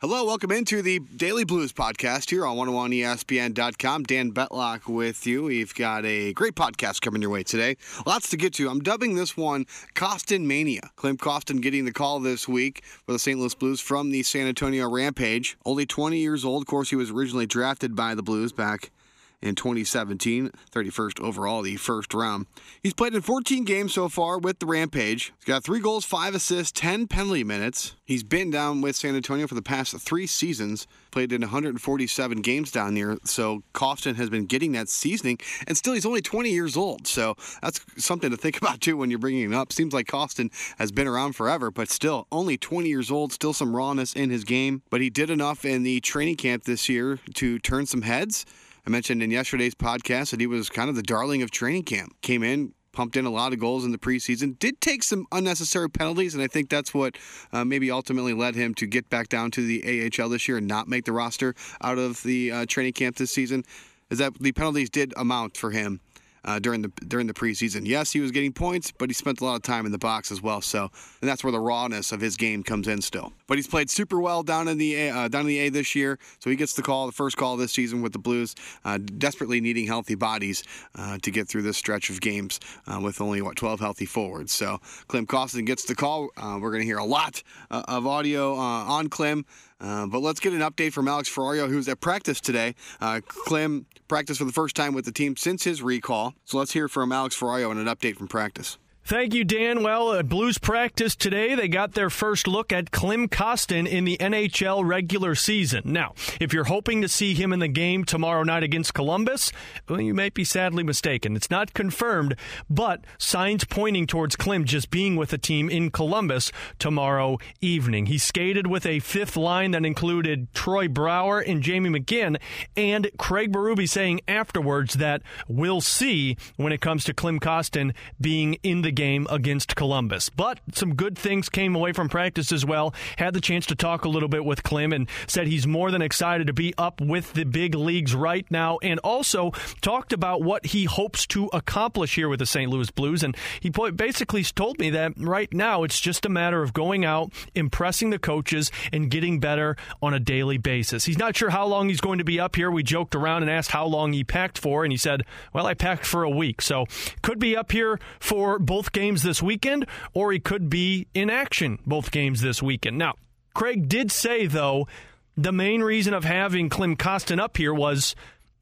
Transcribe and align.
Hello, 0.00 0.24
welcome 0.24 0.52
into 0.52 0.80
the 0.80 1.00
Daily 1.00 1.42
Blues 1.42 1.72
podcast 1.72 2.30
here 2.30 2.46
on 2.46 2.56
101ESPN.com. 2.56 4.04
Dan 4.04 4.30
Betlock 4.30 4.86
with 4.86 5.26
you. 5.26 5.42
We've 5.42 5.74
got 5.74 6.04
a 6.04 6.32
great 6.34 6.54
podcast 6.54 7.00
coming 7.00 7.20
your 7.20 7.32
way 7.32 7.42
today. 7.42 7.76
Lots 8.06 8.30
to 8.30 8.36
get 8.36 8.54
to. 8.54 8.70
I'm 8.70 8.78
dubbing 8.78 9.16
this 9.16 9.36
one 9.36 9.66
Kostin 9.96 10.44
Mania. 10.44 10.92
Klim 10.94 11.16
Kostin 11.18 11.60
getting 11.60 11.84
the 11.84 11.92
call 11.92 12.20
this 12.20 12.46
week 12.46 12.84
for 12.84 13.10
the 13.10 13.18
St. 13.18 13.40
Louis 13.40 13.56
Blues 13.56 13.80
from 13.80 14.12
the 14.12 14.22
San 14.22 14.46
Antonio 14.46 14.88
Rampage. 14.88 15.58
Only 15.66 15.84
20 15.84 16.16
years 16.16 16.44
old. 16.44 16.62
Of 16.62 16.68
course, 16.68 16.90
he 16.90 16.96
was 16.96 17.10
originally 17.10 17.46
drafted 17.46 17.96
by 17.96 18.14
the 18.14 18.22
Blues 18.22 18.52
back 18.52 18.92
in 19.40 19.54
2017, 19.54 20.50
31st 20.72 21.20
overall, 21.20 21.62
the 21.62 21.76
first 21.76 22.12
round. 22.12 22.46
He's 22.82 22.94
played 22.94 23.14
in 23.14 23.22
14 23.22 23.64
games 23.64 23.94
so 23.94 24.08
far 24.08 24.38
with 24.38 24.58
the 24.58 24.66
Rampage. 24.66 25.32
He's 25.38 25.44
got 25.44 25.62
three 25.62 25.80
goals, 25.80 26.04
five 26.04 26.34
assists, 26.34 26.72
10 26.80 27.06
penalty 27.06 27.44
minutes. 27.44 27.94
He's 28.04 28.24
been 28.24 28.50
down 28.50 28.80
with 28.80 28.96
San 28.96 29.14
Antonio 29.14 29.46
for 29.46 29.54
the 29.54 29.62
past 29.62 29.96
three 30.00 30.26
seasons, 30.26 30.86
played 31.10 31.32
in 31.32 31.42
147 31.42 32.42
games 32.42 32.72
down 32.72 32.94
there. 32.94 33.16
So 33.24 33.62
Kostin 33.74 34.16
has 34.16 34.28
been 34.28 34.46
getting 34.46 34.72
that 34.72 34.88
seasoning, 34.88 35.38
and 35.66 35.76
still 35.76 35.92
he's 35.92 36.06
only 36.06 36.22
20 36.22 36.50
years 36.50 36.76
old. 36.76 37.06
So 37.06 37.36
that's 37.62 37.80
something 37.96 38.30
to 38.30 38.36
think 38.36 38.56
about 38.60 38.80
too 38.80 38.96
when 38.96 39.10
you're 39.10 39.18
bringing 39.20 39.44
him 39.44 39.54
up. 39.54 39.72
Seems 39.72 39.94
like 39.94 40.06
Kostin 40.06 40.50
has 40.78 40.90
been 40.90 41.06
around 41.06 41.34
forever, 41.34 41.70
but 41.70 41.90
still 41.90 42.26
only 42.32 42.56
20 42.56 42.88
years 42.88 43.10
old, 43.10 43.32
still 43.32 43.52
some 43.52 43.76
rawness 43.76 44.14
in 44.14 44.30
his 44.30 44.42
game. 44.42 44.82
But 44.90 45.00
he 45.00 45.10
did 45.10 45.30
enough 45.30 45.64
in 45.64 45.84
the 45.84 46.00
training 46.00 46.36
camp 46.36 46.64
this 46.64 46.88
year 46.88 47.20
to 47.34 47.58
turn 47.60 47.86
some 47.86 48.02
heads. 48.02 48.44
I 48.88 48.90
mentioned 48.90 49.22
in 49.22 49.30
yesterday's 49.30 49.74
podcast 49.74 50.30
that 50.30 50.40
he 50.40 50.46
was 50.46 50.70
kind 50.70 50.88
of 50.88 50.96
the 50.96 51.02
darling 51.02 51.42
of 51.42 51.50
training 51.50 51.82
camp. 51.82 52.18
Came 52.22 52.42
in, 52.42 52.72
pumped 52.92 53.18
in 53.18 53.26
a 53.26 53.30
lot 53.30 53.52
of 53.52 53.58
goals 53.58 53.84
in 53.84 53.92
the 53.92 53.98
preseason, 53.98 54.58
did 54.58 54.80
take 54.80 55.02
some 55.02 55.26
unnecessary 55.30 55.90
penalties, 55.90 56.32
and 56.32 56.42
I 56.42 56.46
think 56.46 56.70
that's 56.70 56.94
what 56.94 57.18
uh, 57.52 57.66
maybe 57.66 57.90
ultimately 57.90 58.32
led 58.32 58.54
him 58.54 58.72
to 58.76 58.86
get 58.86 59.10
back 59.10 59.28
down 59.28 59.50
to 59.50 59.60
the 59.60 60.10
AHL 60.18 60.30
this 60.30 60.48
year 60.48 60.56
and 60.56 60.66
not 60.66 60.88
make 60.88 61.04
the 61.04 61.12
roster 61.12 61.54
out 61.82 61.98
of 61.98 62.22
the 62.22 62.50
uh, 62.50 62.66
training 62.66 62.94
camp 62.94 63.16
this 63.16 63.30
season. 63.30 63.62
Is 64.08 64.16
that 64.20 64.32
the 64.40 64.52
penalties 64.52 64.88
did 64.88 65.12
amount 65.18 65.58
for 65.58 65.70
him 65.70 66.00
uh, 66.46 66.58
during 66.58 66.80
the 66.80 66.88
during 67.06 67.26
the 67.26 67.34
preseason. 67.34 67.86
Yes, 67.86 68.10
he 68.10 68.20
was 68.20 68.30
getting 68.30 68.54
points, 68.54 68.90
but 68.90 69.10
he 69.10 69.12
spent 69.12 69.42
a 69.42 69.44
lot 69.44 69.56
of 69.56 69.62
time 69.62 69.84
in 69.84 69.92
the 69.92 69.98
box 69.98 70.32
as 70.32 70.40
well. 70.40 70.62
So, 70.62 70.88
and 71.20 71.28
that's 71.28 71.44
where 71.44 71.52
the 71.52 71.60
rawness 71.60 72.10
of 72.10 72.22
his 72.22 72.38
game 72.38 72.62
comes 72.62 72.88
in 72.88 73.02
still. 73.02 73.34
But 73.48 73.58
he's 73.58 73.66
played 73.66 73.90
super 73.90 74.20
well 74.20 74.44
down 74.44 74.68
in 74.68 74.78
the 74.78 74.94
A, 74.94 75.10
uh, 75.10 75.28
down 75.28 75.40
in 75.40 75.46
the 75.48 75.58
A 75.58 75.68
this 75.70 75.96
year, 75.96 76.18
so 76.38 76.50
he 76.50 76.54
gets 76.56 76.74
the 76.74 76.82
call, 76.82 77.06
the 77.06 77.12
first 77.12 77.36
call 77.36 77.56
this 77.56 77.72
season 77.72 78.00
with 78.00 78.12
the 78.12 78.18
Blues, 78.20 78.54
uh, 78.84 78.98
desperately 78.98 79.60
needing 79.60 79.86
healthy 79.86 80.14
bodies 80.14 80.62
uh, 80.94 81.18
to 81.22 81.30
get 81.32 81.48
through 81.48 81.62
this 81.62 81.76
stretch 81.76 82.10
of 82.10 82.20
games 82.20 82.60
uh, 82.86 83.00
with 83.02 83.20
only 83.20 83.42
what 83.42 83.56
12 83.56 83.80
healthy 83.80 84.06
forwards. 84.06 84.52
So, 84.52 84.78
Klim 85.08 85.26
Kostin 85.26 85.66
gets 85.66 85.84
the 85.84 85.96
call. 85.96 86.28
Uh, 86.36 86.58
we're 86.60 86.70
going 86.70 86.82
to 86.82 86.86
hear 86.86 86.98
a 86.98 87.04
lot 87.04 87.42
of 87.70 88.06
audio 88.06 88.54
on 88.54 89.08
Klim. 89.08 89.44
Uh, 89.80 90.06
but 90.06 90.20
let's 90.20 90.40
get 90.40 90.52
an 90.52 90.60
update 90.60 90.92
from 90.92 91.06
Alex 91.06 91.28
Ferrario, 91.28 91.68
who's 91.68 91.88
at 91.88 92.00
practice 92.00 92.40
today. 92.40 92.74
Uh, 93.00 93.20
Klim 93.26 93.86
practiced 94.08 94.38
for 94.38 94.44
the 94.44 94.52
first 94.52 94.74
time 94.74 94.92
with 94.92 95.04
the 95.04 95.12
team 95.12 95.36
since 95.36 95.64
his 95.64 95.82
recall. 95.82 96.34
So 96.44 96.58
let's 96.58 96.72
hear 96.72 96.88
from 96.88 97.12
Alex 97.12 97.38
Ferrario 97.38 97.70
and 97.70 97.78
an 97.78 97.86
update 97.86 98.16
from 98.16 98.28
practice. 98.28 98.78
Thank 99.08 99.32
you, 99.32 99.42
Dan. 99.42 99.82
Well, 99.82 100.12
at 100.12 100.28
Blues 100.28 100.58
practice 100.58 101.16
today, 101.16 101.54
they 101.54 101.66
got 101.66 101.94
their 101.94 102.10
first 102.10 102.46
look 102.46 102.74
at 102.74 102.90
Klim 102.90 103.26
Kostin 103.26 103.88
in 103.88 104.04
the 104.04 104.18
NHL 104.18 104.86
regular 104.86 105.34
season. 105.34 105.80
Now, 105.86 106.12
if 106.38 106.52
you're 106.52 106.64
hoping 106.64 107.00
to 107.00 107.08
see 107.08 107.32
him 107.32 107.54
in 107.54 107.58
the 107.58 107.68
game 107.68 108.04
tomorrow 108.04 108.42
night 108.42 108.64
against 108.64 108.92
Columbus, 108.92 109.50
well, 109.88 109.98
you 109.98 110.12
may 110.12 110.28
be 110.28 110.44
sadly 110.44 110.84
mistaken. 110.84 111.36
It's 111.36 111.50
not 111.50 111.72
confirmed, 111.72 112.36
but 112.68 113.02
signs 113.16 113.64
pointing 113.64 114.06
towards 114.06 114.36
Klim 114.36 114.66
just 114.66 114.90
being 114.90 115.16
with 115.16 115.30
the 115.30 115.38
team 115.38 115.70
in 115.70 115.90
Columbus 115.90 116.52
tomorrow 116.78 117.38
evening. 117.62 118.06
He 118.06 118.18
skated 118.18 118.66
with 118.66 118.84
a 118.84 118.98
fifth 118.98 119.38
line 119.38 119.70
that 119.70 119.86
included 119.86 120.52
Troy 120.52 120.86
Brouwer 120.86 121.40
and 121.40 121.62
Jamie 121.62 121.98
McGinn, 121.98 122.36
and 122.76 123.10
Craig 123.16 123.52
Berube 123.52 123.88
saying 123.88 124.20
afterwards 124.28 124.96
that 124.96 125.22
we'll 125.48 125.80
see 125.80 126.36
when 126.56 126.74
it 126.74 126.82
comes 126.82 127.04
to 127.04 127.14
Klim 127.14 127.40
Kostin 127.40 127.94
being 128.20 128.58
in 128.62 128.82
the 128.82 128.97
game 128.98 129.28
against 129.30 129.76
Columbus. 129.76 130.28
But 130.28 130.58
some 130.72 130.96
good 130.96 131.16
things 131.16 131.48
came 131.48 131.76
away 131.76 131.92
from 131.92 132.08
practice 132.08 132.50
as 132.50 132.66
well. 132.66 132.92
Had 133.16 133.32
the 133.32 133.40
chance 133.40 133.64
to 133.66 133.76
talk 133.76 134.04
a 134.04 134.08
little 134.08 134.28
bit 134.28 134.44
with 134.44 134.64
Klim 134.64 134.92
and 134.92 135.08
said 135.28 135.46
he's 135.46 135.68
more 135.68 135.92
than 135.92 136.02
excited 136.02 136.48
to 136.48 136.52
be 136.52 136.74
up 136.76 137.00
with 137.00 137.32
the 137.34 137.44
big 137.44 137.76
leagues 137.76 138.12
right 138.12 138.44
now 138.50 138.78
and 138.82 138.98
also 139.04 139.52
talked 139.82 140.12
about 140.12 140.42
what 140.42 140.66
he 140.66 140.82
hopes 140.82 141.28
to 141.28 141.46
accomplish 141.52 142.16
here 142.16 142.28
with 142.28 142.40
the 142.40 142.46
St. 142.46 142.68
Louis 142.68 142.90
Blues. 142.90 143.22
And 143.22 143.36
he 143.60 143.70
basically 143.70 144.42
told 144.42 144.80
me 144.80 144.90
that 144.90 145.12
right 145.16 145.52
now 145.54 145.84
it's 145.84 146.00
just 146.00 146.26
a 146.26 146.28
matter 146.28 146.64
of 146.64 146.72
going 146.72 147.04
out, 147.04 147.32
impressing 147.54 148.10
the 148.10 148.18
coaches, 148.18 148.72
and 148.92 149.12
getting 149.12 149.38
better 149.38 149.76
on 150.02 150.12
a 150.12 150.18
daily 150.18 150.58
basis. 150.58 151.04
He's 151.04 151.18
not 151.18 151.36
sure 151.36 151.50
how 151.50 151.66
long 151.66 151.88
he's 151.88 152.00
going 152.00 152.18
to 152.18 152.24
be 152.24 152.40
up 152.40 152.56
here. 152.56 152.68
We 152.68 152.82
joked 152.82 153.14
around 153.14 153.42
and 153.42 153.50
asked 153.50 153.70
how 153.70 153.86
long 153.86 154.12
he 154.12 154.24
packed 154.24 154.58
for, 154.58 154.82
and 154.82 154.92
he 154.92 154.98
said, 154.98 155.22
Well, 155.52 155.66
I 155.66 155.74
packed 155.74 156.04
for 156.04 156.24
a 156.24 156.30
week. 156.30 156.60
So 156.60 156.86
could 157.22 157.38
be 157.38 157.56
up 157.56 157.70
here 157.70 158.00
for 158.18 158.58
both 158.58 158.87
both 158.88 158.92
games 158.92 159.22
this 159.22 159.42
weekend, 159.42 159.86
or 160.14 160.32
he 160.32 160.38
could 160.38 160.70
be 160.70 161.06
in 161.12 161.28
action 161.28 161.78
both 161.86 162.10
games 162.10 162.40
this 162.40 162.62
weekend. 162.62 162.96
Now, 162.96 163.14
Craig 163.54 163.86
did 163.86 164.10
say, 164.10 164.46
though, 164.46 164.88
the 165.36 165.52
main 165.52 165.82
reason 165.82 166.14
of 166.14 166.24
having 166.24 166.70
Klim 166.70 166.96
Kostin 166.96 167.38
up 167.38 167.58
here 167.58 167.74
was 167.74 168.16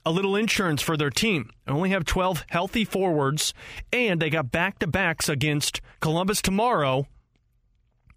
a 0.04 0.10
little 0.10 0.34
insurance 0.34 0.82
for 0.82 0.96
their 0.96 1.10
team. 1.10 1.50
They 1.64 1.72
only 1.72 1.90
have 1.90 2.04
12 2.04 2.44
healthy 2.48 2.84
forwards, 2.84 3.54
and 3.92 4.20
they 4.20 4.28
got 4.28 4.50
back 4.50 4.80
to 4.80 4.88
backs 4.88 5.28
against 5.28 5.80
Columbus 6.00 6.42
tomorrow 6.42 7.06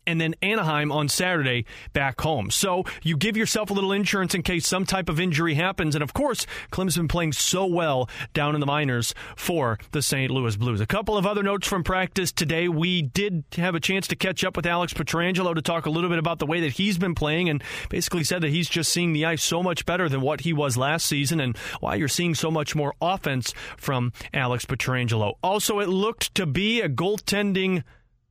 and 0.10 0.20
then 0.20 0.34
Anaheim 0.42 0.92
on 0.92 1.08
Saturday 1.08 1.66
back 1.94 2.20
home. 2.20 2.50
So 2.50 2.84
you 3.04 3.16
give 3.16 3.38
yourself 3.38 3.70
a 3.70 3.74
little 3.74 3.92
insurance 3.92 4.34
in 4.34 4.42
case 4.42 4.66
some 4.66 4.84
type 4.84 5.08
of 5.08 5.20
injury 5.20 5.54
happens. 5.54 5.94
And 5.94 6.02
of 6.02 6.16
course, 6.16 6.48
Klim's 6.72 6.98
been 6.98 7.08
playing 7.08 7.34
so 7.34 7.68
well 7.68 8.10
down 8.34 8.56
in 8.56 8.60
the 8.60 8.66
minors 8.66 9.14
for 9.36 9.78
the 9.92 10.02
St. 10.02 10.32
Louis 10.32 10.56
Blues. 10.56 10.82
A 10.82 10.88
couple 10.88 11.16
of 11.16 11.28
other 11.28 11.44
notes 11.44 11.68
from 11.68 11.84
practice 11.84 12.32
today. 12.32 12.68
We 12.68 13.04
did 13.04 13.44
have 13.56 13.76
a 13.76 13.80
chance 13.80 14.08
to 14.08 14.16
catch 14.16 14.44
up 14.44 14.56
with 14.56 14.66
Alex 14.66 14.94
Pietrangelo 14.94 15.54
to 15.54 15.62
talk 15.62 15.86
a 15.86 15.92
little 15.92 16.10
bit 16.10 16.18
about 16.18 16.40
the 16.40 16.48
way 16.48 16.62
that 16.62 16.72
he's 16.74 16.98
been 16.98 17.14
playing 17.14 17.48
and 17.48 17.64
basically 17.90 18.24
said 18.24 18.42
that 18.42 18.50
he's 18.50 18.68
just 18.68 18.92
seeing 18.92 19.14
the 19.14 19.26
ice 19.26 19.44
so 19.44 19.62
much 19.62 19.86
better 19.86 20.10
than 20.10 20.22
what 20.22 20.42
he 20.42 20.54
was 20.54 20.76
last 20.76 21.06
season 21.06 21.40
and 21.40 21.56
why 21.82 21.94
you're 21.94 22.08
seeing 22.08 22.34
so 22.34 22.50
much 22.50 22.76
more 22.76 22.96
offense 23.00 23.54
from 23.78 24.12
Alex 24.34 24.66
Pietrangelo. 24.66 25.36
Also, 25.44 25.80
it 25.80 25.88
looked 25.88 26.34
to 26.34 26.48
be 26.48 26.82
a 26.82 26.90
goaltending 26.90 27.84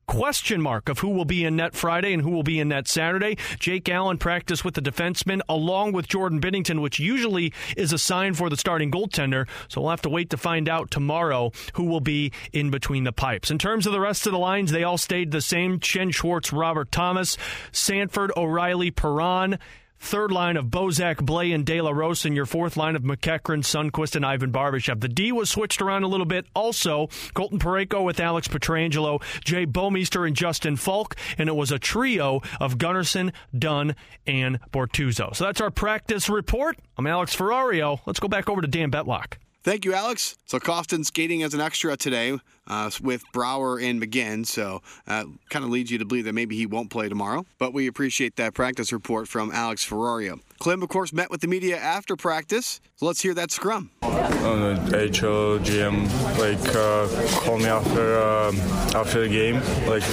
question 0.09 0.59
mark 0.59 0.89
of 0.89 0.97
who 0.99 1.09
will 1.09 1.23
be 1.23 1.45
in 1.45 1.55
net 1.55 1.75
Friday 1.75 2.13
and 2.13 2.23
who 2.23 2.31
will 2.31 2.41
be 2.41 2.59
in 2.59 2.69
net 2.69 2.87
Saturday. 2.87 3.37
Jake 3.59 3.87
Allen 3.87 4.17
practiced 4.17 4.65
with 4.65 4.73
the 4.73 4.81
defenseman 4.81 5.39
along 5.47 5.91
with 5.91 6.07
Jordan 6.07 6.41
Binnington, 6.41 6.81
which 6.81 6.97
usually 6.97 7.53
is 7.77 7.93
a 7.93 7.99
sign 7.99 8.33
for 8.33 8.49
the 8.49 8.57
starting 8.57 8.89
goaltender. 8.89 9.47
So 9.67 9.81
we'll 9.81 9.91
have 9.91 10.01
to 10.01 10.09
wait 10.09 10.31
to 10.31 10.37
find 10.37 10.67
out 10.67 10.89
tomorrow 10.89 11.51
who 11.73 11.83
will 11.83 12.01
be 12.01 12.33
in 12.51 12.71
between 12.71 13.03
the 13.03 13.11
pipes. 13.11 13.51
In 13.51 13.59
terms 13.59 13.85
of 13.85 13.93
the 13.93 13.99
rest 13.99 14.25
of 14.25 14.31
the 14.31 14.39
lines, 14.39 14.71
they 14.71 14.83
all 14.83 14.97
stayed 14.97 15.29
the 15.29 15.41
same. 15.41 15.79
Jaden 15.79 16.11
Schwartz, 16.11 16.51
Robert 16.51 16.91
Thomas, 16.91 17.37
Sanford, 17.71 18.31
O'Reilly, 18.35 18.89
Perron. 18.89 19.59
Third 19.99 20.31
line 20.31 20.55
of 20.57 20.67
Bozak, 20.67 21.17
Blais, 21.17 21.53
and 21.53 21.65
De 21.65 21.81
La 21.81 21.91
Rose, 21.91 22.25
and 22.25 22.35
your 22.35 22.45
fourth 22.45 22.77
line 22.77 22.95
of 22.95 23.03
MacEachern, 23.03 23.63
Sundqvist, 23.63 24.15
and 24.15 24.25
Ivan 24.25 24.51
Barbashev. 24.51 25.01
The 25.01 25.09
D 25.09 25.31
was 25.31 25.49
switched 25.49 25.81
around 25.81 26.03
a 26.03 26.07
little 26.07 26.25
bit. 26.25 26.45
Also, 26.55 27.09
Colton 27.33 27.59
Parayko 27.59 28.03
with 28.03 28.19
Alex 28.19 28.47
Pietrangelo, 28.47 29.21
Jay 29.43 29.65
Bouwmeester, 29.65 30.25
and 30.25 30.35
Justin 30.35 30.77
Faulk, 30.77 31.15
and 31.37 31.49
it 31.49 31.55
was 31.55 31.71
a 31.71 31.79
trio 31.79 32.41
of 32.59 32.77
Gunnarsson, 32.77 33.33
Dunn, 33.57 33.95
and 34.25 34.59
Bortuzzo. 34.71 35.35
So 35.35 35.43
that's 35.43 35.61
our 35.61 35.71
practice 35.71 36.29
report. 36.29 36.77
I'm 36.97 37.05
Alex 37.05 37.35
Ferrario. 37.35 37.99
Let's 38.05 38.19
go 38.19 38.27
back 38.27 38.49
over 38.49 38.61
to 38.61 38.67
Dan 38.67 38.91
Betlock. 38.91 39.37
Thank 39.61 39.83
you, 39.83 39.93
Alex. 39.93 40.37
So 40.45 40.57
Kostin 40.57 41.05
skating 41.05 41.43
as 41.43 41.53
an 41.53 41.59
extra 41.59 41.97
today 41.97 42.37
uh, 42.67 42.89
with 43.01 43.23
Brouwer 43.33 43.77
and 43.77 44.01
McGinn, 44.01 44.45
so 44.45 44.81
uh, 45.05 45.25
kind 45.49 45.65
of 45.65 45.71
leads 45.71 45.91
you 45.91 45.97
to 45.97 46.05
believe 46.05 46.25
that 46.25 46.33
maybe 46.33 46.55
he 46.55 46.65
won't 46.65 46.89
play 46.89 47.09
tomorrow. 47.09 47.45
But 47.57 47.73
we 47.73 47.87
appreciate 47.87 48.37
that 48.37 48.53
practice 48.53 48.93
report 48.93 49.27
from 49.27 49.51
Alex 49.51 49.85
Ferrario. 49.85 50.39
Klim, 50.59 50.81
of 50.81 50.89
course, 50.89 51.11
met 51.11 51.29
with 51.29 51.41
the 51.41 51.47
media 51.47 51.77
after 51.77 52.15
practice, 52.15 52.79
so 52.95 53.05
let's 53.05 53.21
hear 53.21 53.33
that 53.33 53.51
scrum. 53.51 53.91
Uh, 54.01 54.79
the 54.89 55.19
HO 55.19 55.59
GM 55.59 56.07
like 56.37 56.75
uh, 56.75 57.39
called 57.41 57.61
me 57.61 57.67
after 57.67 58.17
uh, 58.17 58.51
after 58.97 59.21
the 59.21 59.29
game, 59.29 59.55
like 59.87 60.03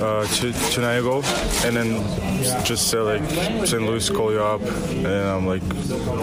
uh, 0.00 0.26
two, 0.26 0.52
two 0.70 0.80
night 0.80 0.96
ago, 0.96 1.22
and 1.64 1.76
then 1.76 2.64
just 2.64 2.88
said 2.88 3.00
like 3.00 3.22
St. 3.66 3.82
Louis 3.82 4.08
call 4.10 4.32
you 4.32 4.42
up, 4.42 4.60
and 4.62 5.06
I'm 5.06 5.46
like, 5.46 5.62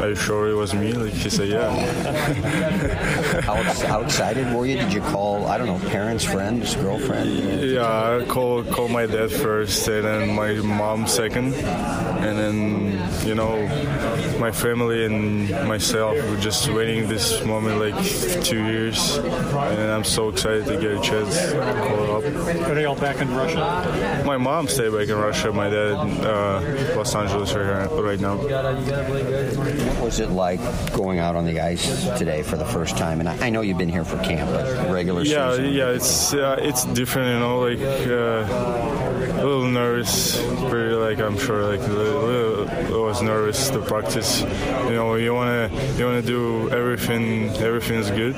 are 0.01 0.09
you 0.09 0.15
sure 0.15 0.49
it 0.49 0.55
was 0.55 0.73
me? 0.73 0.93
Like 0.93 1.13
he 1.13 1.29
said, 1.29 1.49
yeah. 1.49 1.71
how, 3.41 3.55
how 3.87 4.01
excited 4.01 4.53
were 4.53 4.65
you? 4.65 4.77
Did 4.77 4.93
you 4.93 5.01
call 5.01 5.47
I 5.47 5.57
don't 5.57 5.67
know 5.67 5.89
parents, 5.89 6.23
friends, 6.23 6.75
girlfriend? 6.75 7.63
Yeah, 7.63 7.85
I 7.85 8.25
called 8.25 8.69
called 8.69 8.91
my 8.91 9.05
dad 9.05 9.31
first, 9.31 9.87
and 9.87 10.05
then 10.05 10.35
my 10.35 10.53
mom 10.53 11.07
second, 11.07 11.53
and 11.53 12.37
then 12.37 13.27
you 13.27 13.35
know, 13.35 13.55
my 14.39 14.51
family 14.51 15.05
and 15.05 15.49
myself 15.67 16.15
were 16.29 16.37
just 16.37 16.69
waiting 16.69 17.07
this 17.07 17.43
moment 17.45 17.79
like 17.79 17.95
two 18.43 18.63
years, 18.65 19.17
and 19.17 19.91
I'm 19.91 20.03
so 20.03 20.29
excited 20.29 20.65
to 20.65 20.77
get 20.77 20.91
a 20.91 21.01
chance 21.01 21.37
to 21.51 21.59
call 21.87 22.17
up. 22.17 22.23
Are 22.69 22.75
they 22.75 22.85
all 22.85 22.95
back 22.95 23.17
in 23.17 23.33
Russia? 23.33 23.62
My 24.25 24.37
mom 24.37 24.67
stayed 24.67 24.91
back 24.91 25.07
in 25.09 25.17
Russia. 25.17 25.51
My 25.51 25.69
dad, 25.69 25.93
uh, 26.25 26.95
Los 26.95 27.13
Angeles 27.15 27.53
right, 27.53 27.87
right 27.91 28.19
now. 28.19 28.37
What 28.37 30.01
was 30.01 30.19
it 30.19 30.29
like 30.29 30.59
going 30.93 31.19
out 31.19 31.35
on 31.35 31.45
the 31.45 31.59
ice 31.61 32.07
today 32.17 32.43
for 32.43 32.57
the 32.57 32.65
first 32.65 32.97
time? 32.97 33.19
And 33.19 33.29
I, 33.29 33.47
I 33.47 33.49
know 33.49 33.61
you've 33.61 33.77
been 33.77 33.89
here 33.89 34.03
for 34.05 34.17
camp, 34.23 34.49
but 34.51 34.89
regular 34.91 35.21
Yeah, 35.23 35.51
season. 35.51 35.73
yeah, 35.73 35.89
it's 35.89 36.33
uh, 36.33 36.57
it's 36.59 36.85
different, 36.85 37.27
you 37.33 37.39
know, 37.39 37.59
like 37.59 37.79
uh, 37.79 39.41
a 39.41 39.45
little 39.45 39.67
nervous, 39.67 40.41
pretty 40.69 40.95
like 40.95 41.19
I'm 41.19 41.37
sure 41.37 41.63
like 41.77 41.81
a 41.87 41.91
little, 41.91 42.21
little, 42.23 43.03
I 43.03 43.07
was 43.07 43.21
nervous 43.21 43.69
to 43.69 43.79
practice. 43.81 44.41
You 44.41 44.95
know, 44.95 45.15
you 45.15 45.33
wanna 45.33 45.69
you 45.97 46.05
wanna 46.05 46.21
do 46.21 46.69
everything, 46.71 47.49
everything's 47.57 48.09
good, 48.11 48.37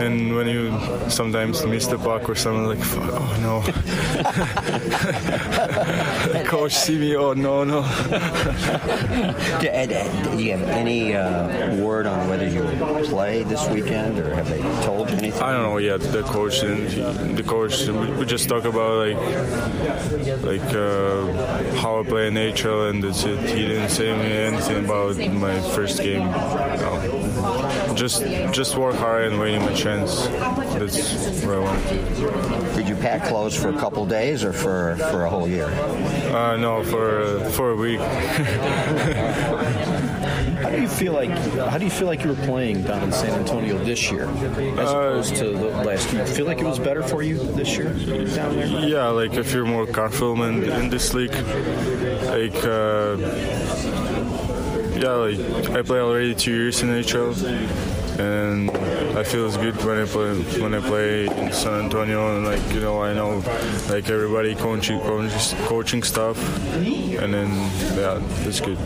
and 0.00 0.34
when 0.36 0.48
you 0.48 0.70
sometimes 1.08 1.64
miss 1.66 1.86
the 1.86 1.98
puck 1.98 2.28
or 2.28 2.34
something 2.34 2.66
like, 2.66 2.78
oh 2.96 3.38
no, 3.40 3.60
coach 6.50 6.74
see 6.74 6.98
me, 6.98 7.16
oh 7.16 7.32
no 7.32 7.64
no. 7.64 7.82
Do, 9.60 9.68
Ed, 9.68 9.92
Ed, 9.92 10.30
do 10.36 10.42
you 10.42 10.56
have 10.56 10.68
any 10.68 11.14
uh, 11.14 11.76
word 11.76 12.06
on 12.06 12.28
whether 12.28 12.48
you 12.48 12.62
play 13.06 13.44
this 13.44 13.68
weekend, 13.68 14.18
or 14.18 14.34
have 14.34 14.48
they 14.48 14.60
told 14.84 15.10
you 15.10 15.16
anything? 15.16 15.42
I 15.42 15.52
don't 15.52 15.62
know 15.62 15.78
yet. 15.78 16.00
The 16.00 16.22
coach 16.22 16.62
and 16.62 17.36
the 17.36 17.42
coach. 17.42 17.86
We, 17.86 18.12
we 18.12 18.26
just 18.26 18.48
talk 18.48 18.64
about 18.64 19.06
like 19.06 19.16
like 20.42 20.74
uh, 20.74 21.76
how 21.76 22.00
I 22.00 22.02
play 22.04 22.26
in 22.28 22.34
NHL, 22.34 22.90
and 22.90 23.02
that's 23.04 23.24
it. 23.24 23.38
He 23.48 23.66
didn't 23.68 23.90
say 23.90 24.12
me 24.16 24.32
anything 24.32 24.84
about 24.84 25.16
my 25.16 25.60
first 25.70 26.02
game. 26.02 26.26
No. 26.30 27.94
Just 27.94 28.22
just 28.52 28.76
work 28.76 28.96
hard 28.96 29.24
and 29.24 29.38
waiting 29.38 29.62
my 29.62 29.72
chance. 29.74 30.26
That's 30.26 31.44
what 31.44 31.54
I 31.54 31.58
want. 31.60 32.74
Did 32.74 32.88
you 32.88 32.96
pack 32.96 33.24
clothes 33.24 33.54
for 33.54 33.68
a 33.68 33.78
couple 33.78 34.04
days 34.10 34.44
or 34.44 34.52
for 34.52 34.96
for 35.10 35.24
a 35.24 35.30
whole 35.30 35.48
year? 35.48 35.66
Uh, 36.34 36.56
no, 36.56 36.84
for 36.84 37.40
for 37.50 37.70
a 37.70 37.76
week. 37.76 38.00
How 40.60 40.68
do 40.68 40.82
you 40.82 40.88
feel 40.88 41.14
like 41.14 41.30
how 41.30 41.78
do 41.78 41.84
you 41.84 41.90
feel 41.90 42.06
like 42.06 42.22
you 42.22 42.30
were 42.30 42.46
playing 42.46 42.82
down 42.82 43.02
in 43.02 43.12
San 43.12 43.32
Antonio 43.40 43.78
this 43.82 44.10
year 44.10 44.28
as 44.78 44.90
opposed 44.90 45.36
to 45.36 45.44
the 45.44 45.68
last 45.88 46.12
year? 46.12 46.26
Feel 46.26 46.46
like 46.46 46.58
it 46.58 46.64
was 46.64 46.78
better 46.78 47.02
for 47.02 47.22
you 47.22 47.38
this 47.54 47.76
year 47.78 47.92
down 48.36 48.56
there? 48.56 48.86
Yeah, 48.86 49.08
like 49.08 49.32
I 49.32 49.42
feel 49.42 49.64
more 49.64 49.86
comfortable 49.86 50.42
in, 50.44 50.62
in 50.64 50.90
this 50.90 51.14
league. 51.14 51.32
Like, 51.32 52.54
uh, 52.64 53.16
yeah, 55.00 55.12
like 55.12 55.70
I 55.70 55.82
play 55.82 55.98
already 56.00 56.34
two 56.34 56.52
years 56.52 56.82
in 56.82 56.90
NHL, 56.90 57.34
and 58.20 58.70
I 59.16 59.24
feel 59.24 59.46
it's 59.46 59.56
good 59.56 59.76
when 59.84 59.98
I 59.98 60.04
play 60.04 60.60
when 60.60 60.74
I 60.74 60.80
play 60.80 61.26
in 61.26 61.52
San 61.52 61.84
Antonio, 61.84 62.36
and 62.36 62.44
like 62.44 62.62
you 62.72 62.80
know 62.80 63.02
I 63.02 63.12
know 63.14 63.42
like 63.88 64.08
everybody 64.08 64.54
coaching 64.54 65.00
coaching, 65.00 65.58
coaching 65.66 66.02
stuff, 66.02 66.36
and 66.76 67.34
then 67.34 67.50
yeah, 67.96 68.20
it's 68.46 68.60
good. 68.60 68.78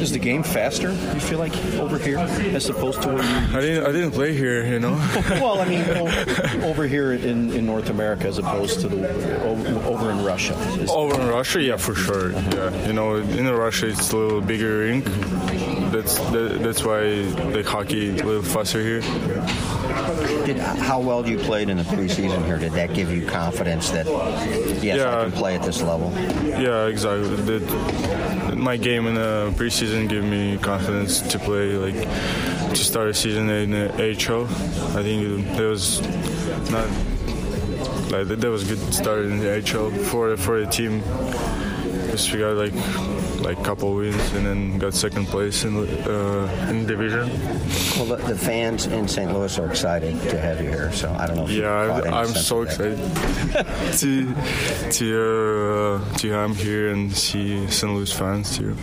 Is 0.00 0.12
the 0.12 0.18
game 0.18 0.42
faster? 0.42 0.90
You 0.90 1.20
feel 1.20 1.38
like 1.38 1.54
over 1.74 1.98
here 1.98 2.18
as 2.18 2.68
opposed 2.68 3.02
to 3.02 3.08
where 3.08 3.22
you? 3.22 3.58
I 3.58 3.60
didn't 3.60 3.86
I 3.86 3.92
didn't 3.92 4.12
play 4.12 4.34
here, 4.34 4.64
you 4.64 4.80
know. 4.80 4.92
Well, 5.42 5.60
I 5.60 5.66
mean, 5.66 5.84
over 6.62 6.86
here 6.86 7.12
in, 7.12 7.52
in 7.52 7.66
North 7.66 7.90
America 7.90 8.28
as 8.28 8.38
opposed 8.38 8.80
to 8.80 8.88
the 8.88 9.42
over 9.84 10.10
in 10.10 10.24
Russia. 10.24 10.54
Over 10.88 11.20
in 11.20 11.28
Russia, 11.28 11.60
yeah, 11.62 11.76
for 11.76 11.94
sure. 11.94 12.34
Uh-huh. 12.34 12.50
Yeah, 12.54 12.86
you 12.86 12.92
know, 12.92 13.16
in 13.16 13.48
Russia 13.48 13.88
it's 13.88 14.12
a 14.12 14.16
little 14.16 14.40
bigger 14.40 14.78
rink. 14.78 15.04
That's 15.92 16.18
that, 16.30 16.60
that's 16.62 16.84
why 16.84 17.02
the 17.52 17.62
hockey 17.66 18.08
a 18.08 18.24
little 18.24 18.42
faster 18.42 18.80
here. 18.80 19.02
Did, 20.46 20.56
how 20.56 21.00
well 21.00 21.28
you 21.28 21.38
played 21.38 21.68
in 21.68 21.76
the 21.76 21.82
preseason 21.82 22.44
here? 22.46 22.58
Did 22.58 22.72
that 22.72 22.94
give 22.94 23.10
you 23.10 23.26
confidence 23.26 23.90
that 23.90 24.06
yes, 24.82 25.00
I 25.00 25.24
can 25.24 25.32
play 25.32 25.54
at 25.54 25.62
this 25.62 25.82
level? 25.82 26.10
Yeah, 26.44 26.86
exactly. 26.86 27.60
My 28.56 28.78
game 28.78 29.06
in 29.06 29.16
the 29.16 29.52
preseason 29.56 30.08
gave 30.08 30.24
me 30.24 30.56
confidence 30.58 31.20
to 31.20 31.38
play 31.38 31.74
like 31.74 31.94
to 32.70 32.76
start 32.76 33.08
a 33.08 33.14
season 33.14 33.50
in 33.50 33.70
the 33.72 33.92
AHL. 33.92 34.44
I 34.96 35.02
think 35.02 35.46
that 35.56 35.62
was 35.62 36.00
not 36.70 36.88
like 38.10 38.28
that 38.28 38.50
was 38.50 38.70
a 38.70 38.74
good 38.74 38.94
start 38.94 39.26
in 39.26 39.40
the 39.40 39.56
AHL 39.56 39.90
for 40.04 40.38
for 40.38 40.64
the 40.64 40.70
team. 40.70 41.00
Because 41.00 42.32
we 42.32 42.38
got 42.40 42.56
like 42.56 42.72
like 43.42 43.58
a 43.58 43.62
couple 43.62 43.94
wins 43.94 44.32
and 44.32 44.46
then 44.46 44.78
got 44.78 44.94
second 44.94 45.26
place 45.26 45.64
in 45.64 45.76
uh, 45.76 46.66
in 46.70 46.86
division. 46.86 47.28
Well, 47.96 48.06
the, 48.06 48.16
the 48.16 48.38
fans 48.38 48.86
in 48.86 49.08
St. 49.08 49.32
Louis 49.32 49.58
are 49.58 49.66
excited 49.68 50.20
to 50.30 50.38
have 50.38 50.60
you 50.60 50.68
here, 50.68 50.92
so 50.92 51.12
I 51.12 51.26
don't 51.26 51.36
know 51.36 51.44
if 51.44 51.50
Yeah, 51.50 51.86
caught 51.86 52.06
any 52.06 52.08
I'm, 52.08 52.14
I'm 52.24 52.26
sense 52.26 52.46
so 52.46 52.62
excited 52.62 52.98
to 53.98 54.34
to 54.90 56.02
uh, 56.04 56.16
to 56.18 56.30
have 56.30 56.56
here 56.56 56.90
and 56.92 57.12
see 57.12 57.66
St. 57.68 57.92
Louis 57.92 58.12
fans 58.12 58.56
too. 58.56 58.76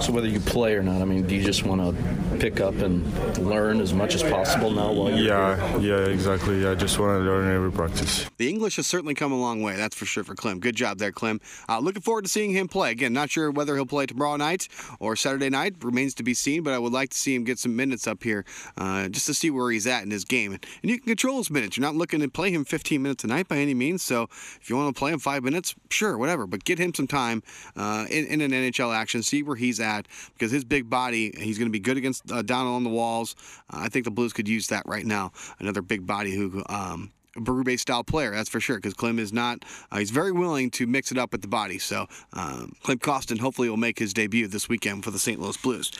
So 0.00 0.12
whether 0.12 0.28
you 0.28 0.40
play 0.40 0.74
or 0.74 0.82
not, 0.82 1.02
I 1.02 1.04
mean, 1.04 1.26
do 1.26 1.34
you 1.34 1.44
just 1.44 1.64
want 1.66 1.82
to 1.82 2.38
pick 2.38 2.58
up 2.58 2.74
and 2.76 3.04
learn 3.38 3.82
as 3.82 3.92
much 3.92 4.14
as 4.14 4.22
possible 4.22 4.70
now 4.70 4.90
while 4.92 5.10
you're 5.10 5.18
here? 5.18 5.26
Yeah, 5.26 5.76
yeah, 5.78 6.06
exactly. 6.06 6.66
I 6.66 6.74
just 6.74 6.98
want 6.98 7.18
to 7.18 7.24
learn 7.24 7.54
every 7.54 7.70
practice. 7.70 8.28
The 8.38 8.48
English 8.48 8.76
has 8.76 8.86
certainly 8.86 9.12
come 9.14 9.30
a 9.30 9.38
long 9.38 9.60
way, 9.62 9.76
that's 9.76 9.94
for 9.94 10.06
sure 10.06 10.24
for 10.24 10.34
Clem. 10.34 10.58
Good 10.58 10.74
job 10.74 10.96
there, 10.98 11.12
Clem. 11.12 11.38
Uh, 11.68 11.80
looking 11.80 12.00
forward 12.00 12.24
to 12.24 12.30
seeing 12.30 12.50
him 12.52 12.66
play. 12.66 12.92
Again, 12.92 13.12
not 13.12 13.28
sure 13.30 13.49
whether 13.50 13.74
he'll 13.74 13.86
play 13.86 14.06
tomorrow 14.06 14.36
night 14.36 14.68
or 14.98 15.16
Saturday 15.16 15.50
night, 15.50 15.76
remains 15.82 16.14
to 16.14 16.22
be 16.22 16.34
seen, 16.34 16.62
but 16.62 16.72
I 16.72 16.78
would 16.78 16.92
like 16.92 17.10
to 17.10 17.18
see 17.18 17.34
him 17.34 17.44
get 17.44 17.58
some 17.58 17.76
minutes 17.76 18.06
up 18.06 18.22
here 18.22 18.44
uh, 18.76 19.08
just 19.08 19.26
to 19.26 19.34
see 19.34 19.50
where 19.50 19.70
he's 19.70 19.86
at 19.86 20.02
in 20.02 20.10
his 20.10 20.24
game. 20.24 20.52
And 20.52 20.90
you 20.90 20.98
can 20.98 21.06
control 21.06 21.38
his 21.38 21.50
minutes. 21.50 21.76
You're 21.76 21.86
not 21.86 21.94
looking 21.96 22.20
to 22.20 22.28
play 22.28 22.50
him 22.50 22.64
15 22.64 23.02
minutes 23.02 23.24
a 23.24 23.26
night 23.26 23.48
by 23.48 23.56
any 23.56 23.74
means, 23.74 24.02
so 24.02 24.24
if 24.60 24.68
you 24.68 24.76
want 24.76 24.94
to 24.94 24.98
play 24.98 25.12
him 25.12 25.18
five 25.18 25.42
minutes, 25.42 25.74
sure, 25.90 26.16
whatever, 26.18 26.46
but 26.46 26.64
get 26.64 26.78
him 26.78 26.94
some 26.94 27.06
time 27.06 27.42
uh, 27.76 28.06
in, 28.10 28.26
in 28.26 28.40
an 28.40 28.50
NHL 28.50 28.94
action, 28.94 29.22
see 29.22 29.42
where 29.42 29.56
he's 29.56 29.80
at, 29.80 30.06
because 30.34 30.50
his 30.50 30.64
big 30.64 30.88
body, 30.88 31.32
he's 31.38 31.58
going 31.58 31.68
to 31.68 31.72
be 31.72 31.80
good 31.80 31.96
against 31.96 32.30
uh, 32.30 32.42
on 32.50 32.84
the 32.84 32.90
walls. 32.90 33.36
Uh, 33.72 33.78
I 33.80 33.88
think 33.88 34.04
the 34.04 34.10
Blues 34.10 34.32
could 34.32 34.48
use 34.48 34.68
that 34.68 34.84
right 34.86 35.06
now. 35.06 35.32
Another 35.58 35.82
big 35.82 36.06
body 36.06 36.34
who. 36.34 36.62
Um, 36.68 37.12
Berube 37.40 37.78
style 37.78 38.04
player, 38.04 38.32
that's 38.32 38.48
for 38.48 38.60
sure, 38.60 38.76
because 38.76 38.94
Clem 38.94 39.18
is 39.18 39.32
not, 39.32 39.64
uh, 39.90 39.98
he's 39.98 40.10
very 40.10 40.32
willing 40.32 40.70
to 40.72 40.86
mix 40.86 41.10
it 41.10 41.18
up 41.18 41.32
with 41.32 41.42
the 41.42 41.48
body. 41.48 41.78
So, 41.78 42.06
um, 42.32 42.72
Clem 42.82 42.98
Kostin 42.98 43.38
hopefully 43.38 43.68
will 43.68 43.76
make 43.76 43.98
his 43.98 44.12
debut 44.12 44.46
this 44.46 44.68
weekend 44.68 45.04
for 45.04 45.10
the 45.10 45.18
St. 45.18 45.40
Louis 45.40 45.56
Blues. 45.56 45.90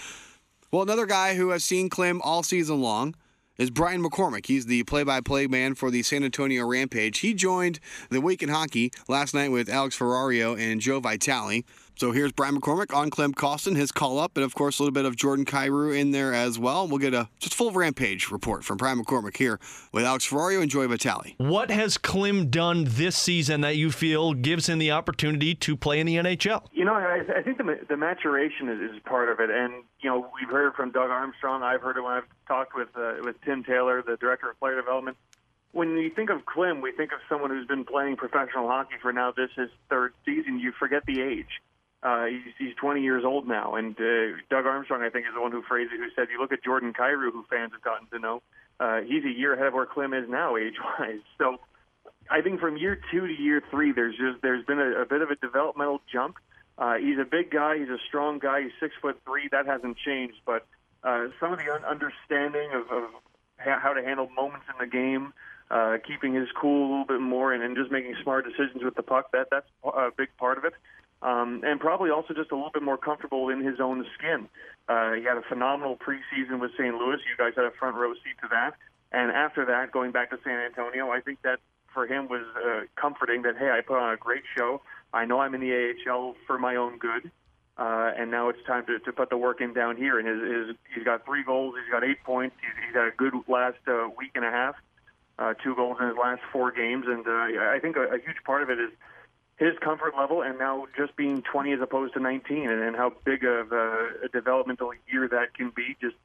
Well, 0.70 0.82
another 0.82 1.06
guy 1.06 1.34
who 1.34 1.50
has 1.50 1.64
seen 1.64 1.88
Clem 1.88 2.20
all 2.22 2.42
season 2.42 2.80
long 2.80 3.14
is 3.60 3.70
Brian 3.70 4.02
McCormick. 4.02 4.46
He's 4.46 4.66
the 4.66 4.84
play 4.84 5.02
by 5.02 5.20
play 5.20 5.46
man 5.46 5.74
for 5.74 5.90
the 5.90 6.02
San 6.02 6.24
Antonio 6.24 6.66
Rampage. 6.66 7.18
He 7.18 7.34
joined 7.34 7.78
the 8.08 8.20
Week 8.20 8.42
in 8.42 8.48
Hockey 8.48 8.90
last 9.06 9.34
night 9.34 9.50
with 9.50 9.68
Alex 9.68 9.98
Ferrario 9.98 10.58
and 10.58 10.80
Joe 10.80 10.98
Vitale. 10.98 11.64
So 12.00 12.12
here's 12.12 12.32
Brian 12.32 12.58
McCormick 12.58 12.96
on 12.96 13.10
Clem 13.10 13.34
Kostin, 13.34 13.76
his 13.76 13.92
call 13.92 14.18
up, 14.18 14.34
and 14.34 14.42
of 14.42 14.54
course 14.54 14.78
a 14.78 14.82
little 14.82 14.94
bit 14.94 15.04
of 15.04 15.16
Jordan 15.16 15.44
Kyrou 15.44 15.94
in 15.94 16.12
there 16.12 16.32
as 16.32 16.58
well. 16.58 16.88
We'll 16.88 16.96
get 16.96 17.12
a 17.12 17.28
just 17.38 17.54
full 17.54 17.72
Rampage 17.72 18.30
report 18.30 18.64
from 18.64 18.78
Brian 18.78 19.04
McCormick 19.04 19.36
here 19.36 19.60
with 19.92 20.04
Alex 20.06 20.26
Ferrario 20.26 20.62
and 20.62 20.70
Joe 20.70 20.88
Vitale. 20.88 21.34
What 21.36 21.70
has 21.70 21.98
Klim 21.98 22.48
done 22.48 22.86
this 22.88 23.18
season 23.18 23.60
that 23.60 23.76
you 23.76 23.90
feel 23.90 24.32
gives 24.32 24.66
him 24.66 24.78
the 24.78 24.90
opportunity 24.92 25.54
to 25.56 25.76
play 25.76 26.00
in 26.00 26.06
the 26.06 26.16
NHL? 26.16 26.64
You 26.72 26.86
know, 26.86 26.94
I, 26.94 27.20
I 27.36 27.42
think 27.42 27.58
the, 27.58 27.80
the 27.86 27.98
maturation 27.98 28.70
is, 28.70 28.92
is 28.92 29.02
part 29.04 29.28
of 29.28 29.38
it, 29.38 29.50
and 29.50 29.84
you 30.00 30.08
know 30.08 30.26
we've 30.40 30.48
heard 30.48 30.72
from 30.76 30.92
Doug 30.92 31.10
Armstrong. 31.10 31.62
I've 31.62 31.82
heard 31.82 31.98
it 31.98 32.00
when 32.00 32.12
I've 32.12 32.28
talked 32.48 32.74
with 32.74 32.88
uh, 32.96 33.16
with 33.20 33.36
Tim 33.44 33.62
Taylor, 33.62 34.02
the 34.02 34.16
director 34.16 34.48
of 34.48 34.58
player 34.58 34.76
development. 34.76 35.18
When 35.72 35.98
you 35.98 36.08
think 36.08 36.30
of 36.30 36.46
Klim, 36.46 36.80
we 36.80 36.92
think 36.92 37.12
of 37.12 37.18
someone 37.28 37.50
who's 37.50 37.66
been 37.66 37.84
playing 37.84 38.16
professional 38.16 38.68
hockey 38.68 38.94
for 39.02 39.12
now 39.12 39.32
this 39.32 39.50
his 39.54 39.68
third 39.90 40.14
season. 40.24 40.58
You 40.58 40.72
forget 40.72 41.04
the 41.04 41.20
age. 41.20 41.60
Uh, 42.02 42.26
he's, 42.26 42.54
he's 42.58 42.74
20 42.76 43.02
years 43.02 43.24
old 43.26 43.46
now, 43.46 43.74
and 43.74 43.94
uh, 44.00 44.36
Doug 44.48 44.64
Armstrong, 44.64 45.02
I 45.02 45.10
think, 45.10 45.26
is 45.26 45.34
the 45.34 45.40
one 45.40 45.52
who 45.52 45.62
phrased 45.62 45.92
it. 45.92 45.98
Who 45.98 46.08
said, 46.16 46.28
"You 46.32 46.40
look 46.40 46.52
at 46.52 46.64
Jordan 46.64 46.94
Kyrou, 46.94 47.30
who 47.30 47.44
fans 47.50 47.72
have 47.72 47.82
gotten 47.82 48.06
to 48.08 48.18
know. 48.18 48.42
Uh, 48.78 49.02
he's 49.02 49.24
a 49.24 49.30
year 49.30 49.52
ahead 49.52 49.66
of 49.66 49.74
where 49.74 49.84
Klim 49.84 50.14
is 50.14 50.28
now, 50.28 50.56
age-wise." 50.56 51.20
So 51.36 51.60
I 52.30 52.40
think 52.40 52.60
from 52.60 52.78
year 52.78 52.98
two 53.10 53.26
to 53.26 53.32
year 53.32 53.62
three, 53.70 53.92
there's 53.92 54.16
just 54.16 54.40
there's 54.40 54.64
been 54.64 54.78
a, 54.78 55.02
a 55.02 55.04
bit 55.04 55.20
of 55.20 55.30
a 55.30 55.36
developmental 55.36 56.00
jump. 56.10 56.36
Uh, 56.78 56.94
he's 56.94 57.18
a 57.18 57.24
big 57.24 57.50
guy. 57.50 57.78
He's 57.78 57.90
a 57.90 57.98
strong 58.08 58.38
guy. 58.38 58.62
He's 58.62 58.72
six 58.80 58.94
foot 59.02 59.20
three. 59.26 59.48
That 59.52 59.66
hasn't 59.66 59.98
changed, 59.98 60.36
but 60.46 60.66
uh, 61.04 61.26
some 61.38 61.52
of 61.52 61.58
the 61.58 61.70
un- 61.70 61.84
understanding 61.84 62.70
of, 62.72 62.90
of 62.90 63.10
ha- 63.58 63.78
how 63.78 63.92
to 63.92 64.02
handle 64.02 64.30
moments 64.30 64.64
in 64.72 64.78
the 64.78 64.90
game, 64.90 65.34
uh, 65.70 65.98
keeping 66.06 66.32
his 66.32 66.48
cool 66.58 66.80
a 66.80 66.88
little 66.88 67.04
bit 67.04 67.20
more, 67.20 67.52
and, 67.52 67.62
and 67.62 67.76
just 67.76 67.90
making 67.90 68.14
smart 68.22 68.46
decisions 68.46 68.82
with 68.82 68.94
the 68.94 69.02
puck. 69.02 69.32
That 69.32 69.48
that's 69.50 69.66
a 69.84 70.10
big 70.16 70.28
part 70.38 70.56
of 70.56 70.64
it. 70.64 70.72
Um, 71.22 71.62
and 71.64 71.78
probably 71.78 72.10
also 72.10 72.32
just 72.32 72.50
a 72.50 72.56
little 72.56 72.70
bit 72.72 72.82
more 72.82 72.96
comfortable 72.96 73.50
in 73.50 73.62
his 73.62 73.78
own 73.78 74.06
skin. 74.16 74.48
Uh, 74.88 75.12
he 75.12 75.24
had 75.24 75.36
a 75.36 75.42
phenomenal 75.42 75.96
preseason 75.96 76.60
with 76.60 76.72
St. 76.72 76.94
Louis. 76.94 77.18
You 77.28 77.36
guys 77.36 77.52
had 77.54 77.66
a 77.66 77.70
front 77.72 77.96
row 77.96 78.14
seat 78.14 78.36
to 78.42 78.48
that. 78.50 78.74
And 79.12 79.30
after 79.30 79.66
that, 79.66 79.92
going 79.92 80.12
back 80.12 80.30
to 80.30 80.38
San 80.42 80.58
Antonio, 80.60 81.10
I 81.10 81.20
think 81.20 81.42
that 81.42 81.58
for 81.92 82.06
him 82.06 82.28
was 82.28 82.46
uh, 82.56 82.82
comforting 82.96 83.42
that 83.42 83.56
hey, 83.58 83.70
I 83.70 83.80
put 83.80 83.98
on 83.98 84.14
a 84.14 84.16
great 84.16 84.44
show. 84.56 84.80
I 85.12 85.24
know 85.24 85.40
I'm 85.40 85.54
in 85.54 85.60
the 85.60 85.94
AHL 86.08 86.36
for 86.46 86.58
my 86.58 86.76
own 86.76 86.98
good, 86.98 87.30
Uh, 87.76 88.12
and 88.16 88.30
now 88.30 88.48
it's 88.48 88.62
time 88.66 88.86
to, 88.86 88.98
to 89.00 89.12
put 89.12 89.30
the 89.30 89.36
work 89.36 89.60
in 89.60 89.72
down 89.74 89.96
here. 89.96 90.18
And 90.18 90.28
his, 90.28 90.68
his, 90.68 90.76
he's 90.94 91.04
got 91.04 91.24
three 91.24 91.42
goals. 91.42 91.74
He's 91.82 91.90
got 91.90 92.04
eight 92.04 92.22
points. 92.24 92.56
He's, 92.60 92.86
he's 92.86 92.94
had 92.94 93.08
a 93.08 93.16
good 93.16 93.34
last 93.48 93.78
uh, 93.88 94.08
week 94.16 94.32
and 94.34 94.44
a 94.44 94.50
half. 94.50 94.76
Uh, 95.38 95.54
two 95.64 95.74
goals 95.74 95.96
in 96.00 96.06
his 96.08 96.16
last 96.16 96.42
four 96.52 96.70
games, 96.70 97.06
and 97.08 97.26
uh, 97.26 97.30
I 97.30 97.78
think 97.80 97.96
a, 97.96 98.02
a 98.02 98.18
huge 98.18 98.36
part 98.44 98.62
of 98.62 98.68
it 98.68 98.78
is 98.78 98.90
his 99.60 99.74
comfort 99.80 100.14
level, 100.16 100.42
and 100.42 100.58
now 100.58 100.86
just 100.96 101.14
being 101.16 101.42
20 101.42 101.72
as 101.74 101.80
opposed 101.82 102.14
to 102.14 102.20
19, 102.20 102.70
and, 102.70 102.82
and 102.82 102.96
how 102.96 103.12
big 103.24 103.44
of 103.44 103.72
a, 103.72 104.08
a 104.24 104.28
developmental 104.32 104.90
year 105.12 105.28
that 105.28 105.52
can 105.54 105.70
be. 105.76 105.96
Just 106.00 106.16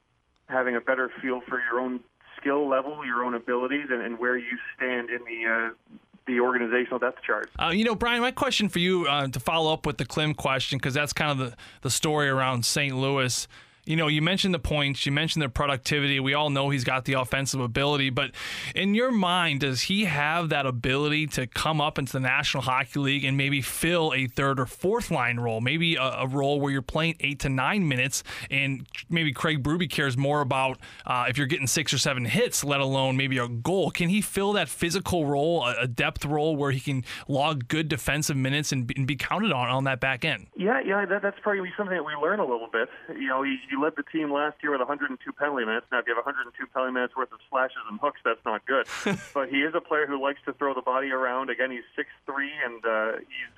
having 0.48 0.74
a 0.74 0.80
better 0.80 1.10
feel 1.20 1.42
for 1.42 1.60
your 1.70 1.78
own 1.80 2.00
skill 2.38 2.66
level, 2.66 3.04
your 3.04 3.24
own 3.24 3.34
abilities, 3.34 3.88
and, 3.90 4.00
and 4.00 4.18
where 4.18 4.38
you 4.38 4.56
stand 4.74 5.10
in 5.10 5.20
the 5.24 5.46
uh, 5.48 5.98
the 6.26 6.40
organizational 6.40 6.98
depth 6.98 7.22
chart. 7.22 7.50
Uh, 7.60 7.68
you 7.68 7.84
know, 7.84 7.94
Brian, 7.94 8.20
my 8.20 8.32
question 8.32 8.68
for 8.68 8.78
you 8.78 9.06
uh, 9.06 9.28
to 9.28 9.38
follow 9.38 9.72
up 9.72 9.86
with 9.86 9.98
the 9.98 10.06
Klim 10.06 10.34
question, 10.34 10.78
because 10.78 10.94
that's 10.94 11.12
kind 11.12 11.30
of 11.30 11.38
the, 11.38 11.56
the 11.82 11.90
story 11.90 12.28
around 12.28 12.64
St. 12.64 12.96
Louis 12.96 13.46
you 13.86 13.94
know, 13.94 14.08
you 14.08 14.20
mentioned 14.20 14.52
the 14.52 14.58
points, 14.58 15.06
you 15.06 15.12
mentioned 15.12 15.40
their 15.40 15.48
productivity. 15.48 16.18
We 16.18 16.34
all 16.34 16.50
know 16.50 16.70
he's 16.70 16.82
got 16.82 17.04
the 17.04 17.14
offensive 17.14 17.60
ability, 17.60 18.10
but 18.10 18.32
in 18.74 18.94
your 18.94 19.12
mind, 19.12 19.60
does 19.60 19.82
he 19.82 20.04
have 20.06 20.48
that 20.48 20.66
ability 20.66 21.28
to 21.28 21.46
come 21.46 21.80
up 21.80 21.96
into 21.96 22.12
the 22.12 22.20
National 22.20 22.64
Hockey 22.64 22.98
League 22.98 23.24
and 23.24 23.36
maybe 23.36 23.62
fill 23.62 24.12
a 24.14 24.26
third 24.26 24.58
or 24.58 24.66
fourth 24.66 25.12
line 25.12 25.38
role, 25.38 25.60
maybe 25.60 25.94
a, 25.94 26.02
a 26.02 26.26
role 26.26 26.60
where 26.60 26.72
you're 26.72 26.82
playing 26.82 27.14
eight 27.20 27.38
to 27.40 27.48
nine 27.48 27.86
minutes, 27.86 28.24
and 28.50 28.86
maybe 29.08 29.32
Craig 29.32 29.62
Berube 29.62 29.88
cares 29.88 30.16
more 30.16 30.40
about 30.40 30.78
uh, 31.06 31.26
if 31.28 31.38
you're 31.38 31.46
getting 31.46 31.68
six 31.68 31.94
or 31.94 31.98
seven 31.98 32.24
hits, 32.24 32.64
let 32.64 32.80
alone 32.80 33.16
maybe 33.16 33.38
a 33.38 33.46
goal. 33.46 33.92
Can 33.92 34.08
he 34.08 34.20
fill 34.20 34.52
that 34.54 34.68
physical 34.68 35.26
role, 35.26 35.64
a, 35.64 35.86
depth 35.86 36.24
role 36.24 36.56
where 36.56 36.72
he 36.72 36.80
can 36.80 37.04
log 37.28 37.68
good 37.68 37.88
defensive 37.88 38.36
minutes 38.36 38.72
and, 38.72 38.86
be 38.86 39.16
counted 39.16 39.52
on 39.52 39.68
on 39.68 39.84
that 39.84 40.00
back 40.00 40.24
end? 40.24 40.48
Yeah, 40.56 40.80
yeah, 40.84 41.06
that, 41.06 41.22
that's 41.22 41.38
probably 41.42 41.72
something 41.76 41.96
that 41.96 42.04
we 42.04 42.14
learn 42.14 42.40
a 42.40 42.44
little 42.44 42.68
bit. 42.70 42.88
You 43.08 43.28
know, 43.28 43.44
he 43.76 43.82
led 43.82 43.94
the 43.96 44.02
team 44.02 44.32
last 44.32 44.56
year 44.62 44.72
with 44.72 44.80
102 44.80 45.20
penalty 45.32 45.64
minutes. 45.64 45.86
Now, 45.92 45.98
if 45.98 46.06
you 46.06 46.14
have 46.14 46.24
102 46.24 46.66
penalty 46.72 46.92
minutes 46.92 47.16
worth 47.16 47.32
of 47.32 47.38
slashes 47.50 47.84
and 47.90 48.00
hooks, 48.00 48.20
that's 48.24 48.44
not 48.44 48.64
good. 48.66 48.86
but 49.34 49.48
he 49.48 49.60
is 49.62 49.74
a 49.74 49.80
player 49.80 50.06
who 50.06 50.20
likes 50.22 50.40
to 50.46 50.52
throw 50.54 50.74
the 50.74 50.82
body 50.82 51.10
around. 51.10 51.50
Again, 51.50 51.70
he's 51.70 51.84
6'3", 51.96 52.48
and 52.64 52.84
uh, 52.84 53.18
he's 53.18 53.52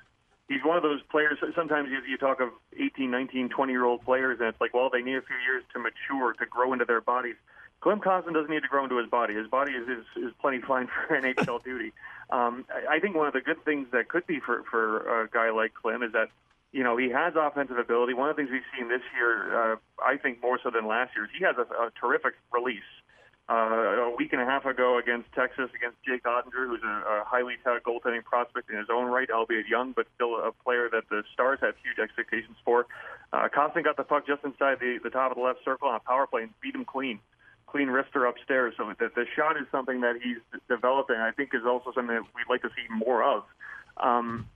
he's 0.47 0.63
one 0.63 0.77
of 0.77 0.83
those 0.83 1.01
players. 1.09 1.37
Sometimes 1.55 1.89
you, 1.89 1.99
you 2.07 2.17
talk 2.17 2.41
of 2.41 2.49
18, 2.77 3.09
19, 3.09 3.49
20 3.49 3.71
year 3.71 3.85
old 3.85 4.03
players, 4.03 4.39
and 4.39 4.49
it's 4.49 4.59
like, 4.59 4.73
well, 4.73 4.89
they 4.91 5.01
need 5.01 5.15
a 5.15 5.21
few 5.21 5.37
years 5.45 5.63
to 5.73 5.79
mature, 5.79 6.33
to 6.33 6.45
grow 6.45 6.73
into 6.73 6.85
their 6.85 7.01
bodies. 7.01 7.35
Klim 7.81 7.99
Kostin 7.99 8.33
doesn't 8.33 8.49
need 8.49 8.63
to 8.63 8.67
grow 8.67 8.83
into 8.83 8.97
his 8.97 9.07
body. 9.07 9.35
His 9.35 9.47
body 9.47 9.71
is 9.71 9.87
is, 9.87 10.05
is 10.17 10.33
plenty 10.41 10.59
fine 10.59 10.87
for 11.07 11.15
NHL 11.15 11.63
duty. 11.63 11.93
Um, 12.29 12.65
I, 12.69 12.95
I 12.95 12.99
think 12.99 13.15
one 13.15 13.27
of 13.27 13.33
the 13.33 13.41
good 13.41 13.63
things 13.63 13.87
that 13.91 14.09
could 14.09 14.27
be 14.27 14.39
for 14.39 14.63
for 14.69 15.23
a 15.23 15.29
guy 15.29 15.51
like 15.51 15.73
Klim 15.73 16.03
is 16.03 16.11
that 16.11 16.29
you 16.71 16.83
know, 16.83 16.97
he 16.97 17.09
has 17.09 17.33
offensive 17.35 17.77
ability. 17.77 18.13
One 18.13 18.29
of 18.29 18.35
the 18.35 18.43
things 18.43 18.51
we've 18.51 18.69
seen 18.77 18.89
this 18.89 19.01
year, 19.15 19.73
uh, 19.73 19.75
I 20.03 20.17
think 20.17 20.41
more 20.41 20.59
so 20.61 20.69
than 20.69 20.87
last 20.87 21.11
year, 21.15 21.25
is 21.25 21.31
he 21.37 21.43
has 21.43 21.55
a, 21.57 21.65
a 21.81 21.91
terrific 21.99 22.33
release. 22.51 22.83
Uh, 23.49 24.13
a 24.13 24.15
week 24.15 24.31
and 24.31 24.39
a 24.39 24.45
half 24.45 24.63
ago 24.65 24.99
against 24.99 25.25
Texas, 25.33 25.71
against 25.73 25.97
Jake 26.05 26.21
Oettinger, 26.21 26.69
who's 26.69 26.83
a, 26.83 26.87
a 26.87 27.23
highly 27.25 27.55
touted 27.63 27.81
goaltending 27.81 28.23
prospect 28.23 28.69
in 28.69 28.77
his 28.77 28.85
own 28.93 29.09
right, 29.09 29.27
albeit 29.31 29.67
young, 29.67 29.91
but 29.91 30.05
still 30.13 30.35
a 30.35 30.51
player 30.63 30.87
that 30.91 31.09
the 31.09 31.23
Stars 31.33 31.57
have 31.63 31.73
huge 31.81 31.97
expectations 31.97 32.57
for. 32.63 32.85
Uh, 33.33 33.49
Kostin 33.49 33.83
got 33.83 33.97
the 33.97 34.03
puck 34.03 34.27
just 34.27 34.43
inside 34.43 34.77
the, 34.79 34.99
the 35.03 35.09
top 35.09 35.31
of 35.31 35.37
the 35.37 35.43
left 35.43 35.65
circle 35.65 35.87
on 35.87 35.95
a 35.95 35.99
power 35.99 36.27
play 36.27 36.43
and 36.43 36.51
beat 36.61 36.75
him 36.75 36.85
clean. 36.85 37.19
Clean 37.65 37.87
wrister 37.87 38.29
upstairs. 38.29 38.75
So 38.77 38.93
the, 38.99 39.09
the 39.15 39.25
shot 39.35 39.57
is 39.57 39.65
something 39.71 40.01
that 40.01 40.17
he's 40.21 40.37
developing. 40.69 41.15
I 41.15 41.31
think 41.31 41.49
is 41.55 41.65
also 41.65 41.91
something 41.95 42.13
that 42.13 42.25
we'd 42.35 42.51
like 42.51 42.61
to 42.61 42.69
see 42.69 42.85
more 42.93 43.23
of. 43.23 43.45
Um, 43.97 44.47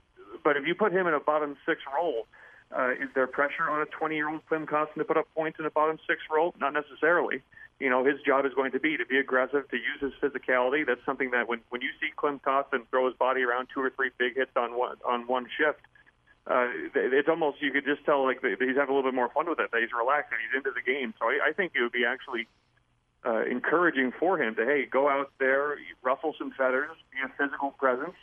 but 0.42 0.56
if 0.56 0.66
you 0.66 0.74
put 0.74 0.92
him 0.92 1.06
in 1.06 1.14
a 1.14 1.20
bottom 1.20 1.56
six 1.66 1.80
role, 1.94 2.26
uh, 2.74 2.90
is 2.92 3.08
there 3.14 3.26
pressure 3.26 3.68
on 3.68 3.82
a 3.82 3.86
20-year-old 3.86 4.44
Klim 4.46 4.66
Kostin 4.66 4.94
to 4.96 5.04
put 5.04 5.16
up 5.16 5.26
points 5.34 5.58
in 5.58 5.66
a 5.66 5.70
bottom 5.70 5.98
six 6.08 6.22
role? 6.30 6.54
Not 6.58 6.72
necessarily. 6.72 7.42
You 7.78 7.90
know, 7.90 8.04
his 8.04 8.20
job 8.26 8.46
is 8.46 8.54
going 8.54 8.72
to 8.72 8.80
be 8.80 8.96
to 8.96 9.06
be 9.06 9.18
aggressive, 9.18 9.68
to 9.68 9.76
use 9.76 10.00
his 10.00 10.12
physicality. 10.22 10.86
That's 10.86 11.04
something 11.04 11.30
that 11.32 11.48
when 11.48 11.60
when 11.70 11.82
you 11.82 11.90
see 12.00 12.08
Klim 12.16 12.40
Kostin 12.40 12.86
throw 12.90 13.06
his 13.06 13.16
body 13.16 13.42
around 13.42 13.68
two 13.74 13.80
or 13.80 13.90
three 13.90 14.10
big 14.18 14.36
hits 14.36 14.52
on 14.56 14.78
one 14.78 14.96
on 15.04 15.26
one 15.26 15.46
shift, 15.58 15.80
uh, 16.46 16.68
it's 16.94 17.28
almost 17.28 17.60
you 17.60 17.72
could 17.72 17.84
just 17.84 18.04
tell 18.04 18.24
like 18.24 18.42
that 18.42 18.56
he's 18.60 18.76
having 18.76 18.94
a 18.94 18.96
little 18.96 19.10
bit 19.10 19.14
more 19.14 19.28
fun 19.30 19.48
with 19.48 19.58
it. 19.58 19.70
That 19.72 19.80
he's 19.80 19.92
relaxed 19.92 20.32
and 20.32 20.40
he's 20.40 20.56
into 20.56 20.70
the 20.70 20.82
game. 20.82 21.14
So 21.18 21.26
I, 21.26 21.50
I 21.50 21.52
think 21.52 21.72
it 21.74 21.82
would 21.82 21.92
be 21.92 22.04
actually 22.06 22.46
uh, 23.26 23.42
encouraging 23.42 24.12
for 24.18 24.40
him 24.40 24.54
to 24.54 24.64
hey 24.64 24.86
go 24.86 25.08
out 25.08 25.32
there, 25.38 25.76
ruffle 26.02 26.34
some 26.38 26.52
feathers, 26.56 26.90
be 27.10 27.18
a 27.26 27.30
physical 27.36 27.72
presence 27.72 28.14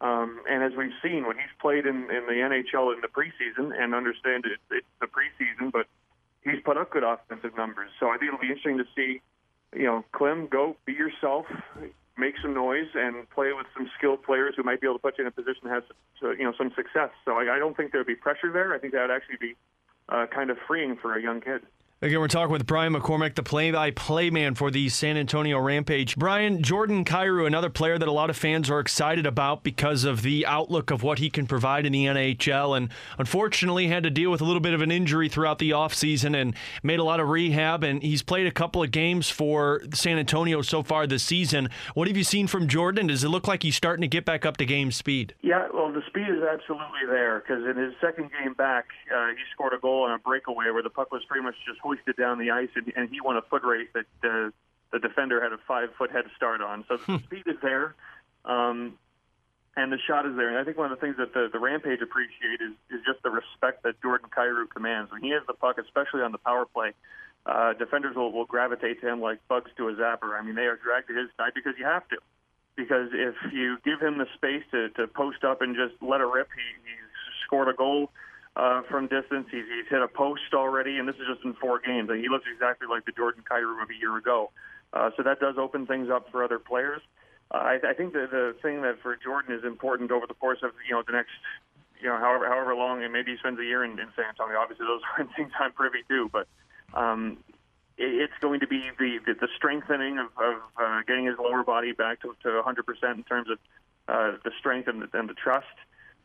um, 0.00 0.40
and 0.48 0.62
as 0.62 0.72
we've 0.76 0.94
seen, 1.02 1.26
when 1.26 1.36
he's 1.36 1.54
played 1.60 1.86
in, 1.86 2.10
in 2.10 2.26
the 2.26 2.40
NHL 2.42 2.94
in 2.94 3.00
the 3.00 3.08
preseason, 3.08 3.72
and 3.78 3.94
understand 3.94 4.44
it, 4.44 4.58
it's 4.70 4.86
the 5.00 5.06
preseason, 5.06 5.70
but 5.70 5.86
he's 6.42 6.60
put 6.64 6.76
up 6.76 6.90
good 6.90 7.04
offensive 7.04 7.56
numbers. 7.56 7.90
So 8.00 8.08
I 8.08 8.18
think 8.18 8.28
it'll 8.28 8.40
be 8.40 8.48
interesting 8.48 8.78
to 8.78 8.84
see, 8.94 9.20
you 9.74 9.84
know, 9.84 10.04
Klim, 10.12 10.48
go 10.48 10.76
be 10.84 10.92
yourself, 10.92 11.46
make 12.18 12.34
some 12.42 12.54
noise, 12.54 12.88
and 12.94 13.28
play 13.30 13.52
with 13.52 13.66
some 13.76 13.88
skilled 13.96 14.22
players 14.22 14.54
who 14.56 14.62
might 14.62 14.80
be 14.80 14.86
able 14.86 14.98
to 14.98 15.02
put 15.02 15.18
you 15.18 15.24
in 15.24 15.28
a 15.28 15.30
position 15.30 15.62
that 15.64 15.74
has, 15.74 15.84
you 16.20 16.44
know, 16.44 16.52
some 16.58 16.72
success. 16.74 17.10
So 17.24 17.32
I, 17.32 17.56
I 17.56 17.58
don't 17.58 17.76
think 17.76 17.92
there'd 17.92 18.06
be 18.06 18.16
pressure 18.16 18.52
there. 18.52 18.74
I 18.74 18.78
think 18.78 18.92
that 18.92 19.02
would 19.02 19.14
actually 19.14 19.38
be 19.40 19.56
uh, 20.08 20.26
kind 20.26 20.50
of 20.50 20.58
freeing 20.66 20.96
for 20.96 21.16
a 21.16 21.22
young 21.22 21.40
kid. 21.40 21.62
Again, 22.04 22.20
we're 22.20 22.28
talking 22.28 22.52
with 22.52 22.66
Brian 22.66 22.92
McCormick, 22.92 23.34
the 23.34 23.42
play-by-play 23.42 24.28
man 24.28 24.54
for 24.54 24.70
the 24.70 24.90
San 24.90 25.16
Antonio 25.16 25.58
Rampage. 25.58 26.16
Brian, 26.16 26.62
Jordan 26.62 27.02
Kyrou, 27.02 27.46
another 27.46 27.70
player 27.70 27.98
that 27.98 28.06
a 28.06 28.12
lot 28.12 28.28
of 28.28 28.36
fans 28.36 28.68
are 28.68 28.78
excited 28.78 29.24
about 29.24 29.64
because 29.64 30.04
of 30.04 30.20
the 30.20 30.44
outlook 30.44 30.90
of 30.90 31.02
what 31.02 31.18
he 31.18 31.30
can 31.30 31.46
provide 31.46 31.86
in 31.86 31.92
the 31.92 32.04
NHL, 32.04 32.76
and 32.76 32.90
unfortunately 33.16 33.88
had 33.88 34.02
to 34.02 34.10
deal 34.10 34.30
with 34.30 34.42
a 34.42 34.44
little 34.44 34.60
bit 34.60 34.74
of 34.74 34.82
an 34.82 34.90
injury 34.90 35.30
throughout 35.30 35.58
the 35.58 35.70
offseason 35.70 36.38
and 36.38 36.54
made 36.82 36.98
a 36.98 37.02
lot 37.02 37.20
of 37.20 37.30
rehab, 37.30 37.82
and 37.82 38.02
he's 38.02 38.22
played 38.22 38.46
a 38.46 38.52
couple 38.52 38.82
of 38.82 38.90
games 38.90 39.30
for 39.30 39.80
San 39.94 40.18
Antonio 40.18 40.60
so 40.60 40.82
far 40.82 41.06
this 41.06 41.22
season. 41.22 41.70
What 41.94 42.06
have 42.06 42.18
you 42.18 42.24
seen 42.24 42.48
from 42.48 42.68
Jordan? 42.68 43.06
Does 43.06 43.24
it 43.24 43.30
look 43.30 43.48
like 43.48 43.62
he's 43.62 43.76
starting 43.76 44.02
to 44.02 44.08
get 44.08 44.26
back 44.26 44.44
up 44.44 44.58
to 44.58 44.66
game 44.66 44.92
speed? 44.92 45.34
Yeah, 45.40 45.68
well, 45.72 45.90
the 45.90 46.02
speed 46.08 46.28
is 46.28 46.42
absolutely 46.42 47.06
there 47.08 47.40
because 47.40 47.64
in 47.64 47.82
his 47.82 47.94
second 47.98 48.30
game 48.30 48.52
back, 48.52 48.88
uh, 49.10 49.28
he 49.28 49.40
scored 49.54 49.72
a 49.72 49.78
goal 49.78 50.02
on 50.02 50.12
a 50.12 50.18
breakaway 50.18 50.68
where 50.70 50.82
the 50.82 50.90
puck 50.90 51.10
was 51.10 51.24
pretty 51.24 51.42
much 51.42 51.54
just 51.66 51.80
hoisted 51.94 52.16
down 52.16 52.38
the 52.38 52.50
ice, 52.50 52.68
and, 52.74 52.92
and 52.96 53.08
he 53.08 53.20
won 53.20 53.36
a 53.36 53.42
foot 53.42 53.62
race 53.64 53.88
that 53.94 54.06
uh, 54.24 54.50
the 54.92 54.98
defender 54.98 55.42
had 55.42 55.52
a 55.52 55.58
five 55.66 55.88
foot 55.96 56.10
head 56.10 56.24
start 56.36 56.60
on. 56.60 56.84
So 56.88 56.96
the 56.96 57.18
speed 57.24 57.44
is 57.46 57.56
there, 57.62 57.94
um, 58.44 58.98
and 59.76 59.92
the 59.92 59.98
shot 60.06 60.26
is 60.26 60.36
there. 60.36 60.48
And 60.48 60.58
I 60.58 60.64
think 60.64 60.76
one 60.76 60.90
of 60.90 60.98
the 60.98 61.04
things 61.04 61.16
that 61.18 61.34
the, 61.34 61.48
the 61.52 61.58
Rampage 61.58 62.00
appreciate 62.00 62.60
is, 62.60 62.72
is 62.90 63.04
just 63.04 63.22
the 63.22 63.30
respect 63.30 63.82
that 63.82 64.00
Jordan 64.02 64.28
Kyrou 64.30 64.70
commands. 64.70 65.10
When 65.10 65.22
he 65.22 65.30
has 65.30 65.42
the 65.46 65.54
puck, 65.54 65.78
especially 65.78 66.22
on 66.22 66.32
the 66.32 66.38
power 66.38 66.64
play, 66.64 66.92
uh, 67.46 67.74
defenders 67.74 68.16
will, 68.16 68.32
will 68.32 68.46
gravitate 68.46 69.00
to 69.00 69.08
him 69.08 69.20
like 69.20 69.38
bugs 69.48 69.70
to 69.76 69.88
a 69.88 69.94
zapper. 69.94 70.38
I 70.38 70.42
mean, 70.42 70.54
they 70.54 70.66
are 70.66 70.76
dragged 70.76 71.08
to 71.08 71.14
his 71.14 71.28
side 71.36 71.52
because 71.54 71.74
you 71.78 71.84
have 71.84 72.08
to. 72.08 72.16
Because 72.76 73.10
if 73.12 73.34
you 73.52 73.78
give 73.84 74.00
him 74.00 74.18
the 74.18 74.26
space 74.34 74.64
to, 74.72 74.88
to 74.90 75.06
post 75.06 75.44
up 75.44 75.62
and 75.62 75.76
just 75.76 75.94
let 76.02 76.20
it 76.20 76.26
rip, 76.26 76.48
he, 76.54 76.62
he's 76.82 77.10
scored 77.46 77.68
a 77.68 77.74
goal 77.74 78.10
uh, 78.56 78.82
from 78.88 79.08
distance. 79.08 79.48
He's, 79.50 79.64
he's 79.64 79.88
hit 79.88 80.02
a 80.02 80.08
post 80.08 80.54
already, 80.54 80.98
and 80.98 81.08
this 81.08 81.16
is 81.16 81.26
just 81.32 81.44
in 81.44 81.54
four 81.54 81.80
games. 81.80 82.10
And 82.10 82.20
he 82.20 82.28
looks 82.28 82.46
exactly 82.52 82.86
like 82.88 83.04
the 83.04 83.12
Jordan 83.12 83.42
Kyrou 83.48 83.82
of 83.82 83.90
a 83.90 83.98
year 83.98 84.16
ago. 84.16 84.50
Uh, 84.92 85.10
so 85.16 85.22
that 85.22 85.40
does 85.40 85.56
open 85.58 85.86
things 85.86 86.08
up 86.10 86.30
for 86.30 86.44
other 86.44 86.58
players. 86.58 87.02
Uh, 87.50 87.56
I, 87.58 87.78
I 87.90 87.94
think 87.94 88.12
the, 88.12 88.28
the 88.30 88.56
thing 88.62 88.82
that 88.82 89.00
for 89.02 89.16
Jordan 89.16 89.54
is 89.56 89.64
important 89.64 90.10
over 90.10 90.26
the 90.26 90.34
course 90.34 90.60
of 90.62 90.70
you 90.88 90.94
know 90.94 91.02
the 91.06 91.12
next 91.12 91.32
you 92.00 92.08
know 92.08 92.16
however 92.16 92.48
however 92.48 92.74
long, 92.74 93.02
and 93.02 93.12
maybe 93.12 93.32
he 93.32 93.36
spends 93.38 93.58
a 93.58 93.64
year 93.64 93.84
in, 93.84 93.92
in 93.98 94.06
San 94.16 94.26
Antonio. 94.30 94.56
Obviously, 94.58 94.86
those 94.86 95.02
aren't 95.18 95.34
things 95.36 95.50
I'm 95.58 95.72
privy 95.72 96.04
to, 96.08 96.30
but 96.32 96.46
um, 96.94 97.38
it's 97.98 98.32
going 98.40 98.60
to 98.60 98.66
be 98.66 98.90
the 98.98 99.18
the, 99.26 99.34
the 99.34 99.48
strengthening 99.56 100.18
of, 100.18 100.26
of 100.38 100.62
uh, 100.80 101.00
getting 101.06 101.26
his 101.26 101.36
lower 101.38 101.64
body 101.64 101.92
back 101.92 102.20
to, 102.22 102.34
to 102.42 102.48
100% 102.48 103.14
in 103.14 103.22
terms 103.24 103.48
of 103.50 103.58
uh, 104.08 104.36
the 104.44 104.50
strength 104.58 104.88
and 104.88 105.02
the, 105.02 105.18
and 105.18 105.28
the 105.28 105.34
trust. 105.34 105.66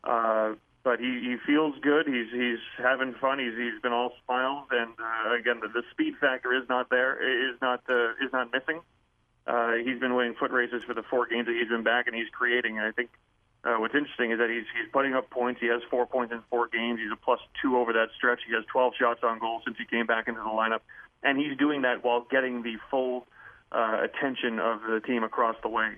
Uh, 0.04 0.54
but 0.82 0.98
he, 0.98 1.20
he 1.20 1.36
feels 1.46 1.74
good. 1.82 2.06
He's 2.06 2.30
he's 2.32 2.58
having 2.78 3.14
fun. 3.14 3.38
He's 3.38 3.54
he's 3.56 3.80
been 3.82 3.92
all 3.92 4.12
smiles, 4.24 4.66
and 4.70 4.92
uh, 4.98 5.34
again, 5.34 5.60
the, 5.60 5.68
the 5.68 5.82
speed 5.90 6.14
factor 6.20 6.54
is 6.54 6.68
not 6.68 6.88
there. 6.90 7.20
Is 7.52 7.60
not 7.60 7.82
uh, 7.88 8.12
is 8.24 8.32
not 8.32 8.52
missing. 8.52 8.80
Uh, 9.46 9.72
he's 9.84 9.98
been 9.98 10.14
winning 10.14 10.34
foot 10.34 10.50
races 10.50 10.82
for 10.84 10.94
the 10.94 11.02
four 11.02 11.26
games 11.26 11.46
that 11.46 11.56
he's 11.56 11.68
been 11.68 11.82
back, 11.82 12.06
and 12.06 12.16
he's 12.16 12.28
creating. 12.30 12.78
And 12.78 12.86
I 12.86 12.92
think 12.92 13.10
uh, 13.64 13.76
what's 13.76 13.94
interesting 13.94 14.32
is 14.32 14.38
that 14.38 14.48
he's 14.48 14.64
he's 14.78 14.90
putting 14.92 15.14
up 15.14 15.28
points. 15.28 15.60
He 15.60 15.66
has 15.66 15.82
four 15.90 16.06
points 16.06 16.32
in 16.32 16.40
four 16.48 16.68
games. 16.68 16.98
He's 17.00 17.12
a 17.12 17.16
plus 17.16 17.40
two 17.60 17.76
over 17.76 17.92
that 17.92 18.08
stretch. 18.16 18.40
He 18.46 18.54
has 18.54 18.64
12 18.72 18.94
shots 18.98 19.20
on 19.22 19.38
goal 19.38 19.60
since 19.64 19.76
he 19.76 19.84
came 19.84 20.06
back 20.06 20.28
into 20.28 20.40
the 20.40 20.48
lineup, 20.48 20.80
and 21.22 21.38
he's 21.38 21.56
doing 21.58 21.82
that 21.82 22.02
while 22.02 22.26
getting 22.30 22.62
the 22.62 22.76
full 22.90 23.26
uh, 23.70 24.00
attention 24.02 24.58
of 24.58 24.80
the 24.82 25.00
team 25.00 25.24
across 25.24 25.56
the 25.62 25.68
way. 25.68 25.92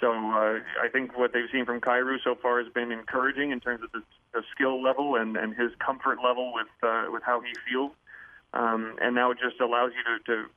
So 0.00 0.12
uh, 0.12 0.60
I 0.82 0.88
think 0.92 1.18
what 1.18 1.32
they've 1.32 1.50
seen 1.50 1.64
from 1.64 1.80
Kyrou 1.80 2.18
so 2.22 2.36
far 2.40 2.62
has 2.62 2.72
been 2.72 2.92
encouraging 2.92 3.50
in 3.50 3.60
terms 3.60 3.82
of 3.82 3.90
the, 3.92 4.02
the 4.32 4.42
skill 4.54 4.82
level 4.82 5.16
and, 5.16 5.36
and 5.36 5.54
his 5.54 5.72
comfort 5.84 6.18
level 6.22 6.52
with 6.54 6.68
uh, 6.82 7.06
with 7.10 7.22
how 7.24 7.40
he 7.40 7.52
feels. 7.68 7.92
Um, 8.54 8.96
and 9.00 9.14
now 9.14 9.30
it 9.30 9.38
just 9.42 9.60
allows 9.60 9.92
you 9.92 10.02
to, 10.06 10.24
to 10.24 10.48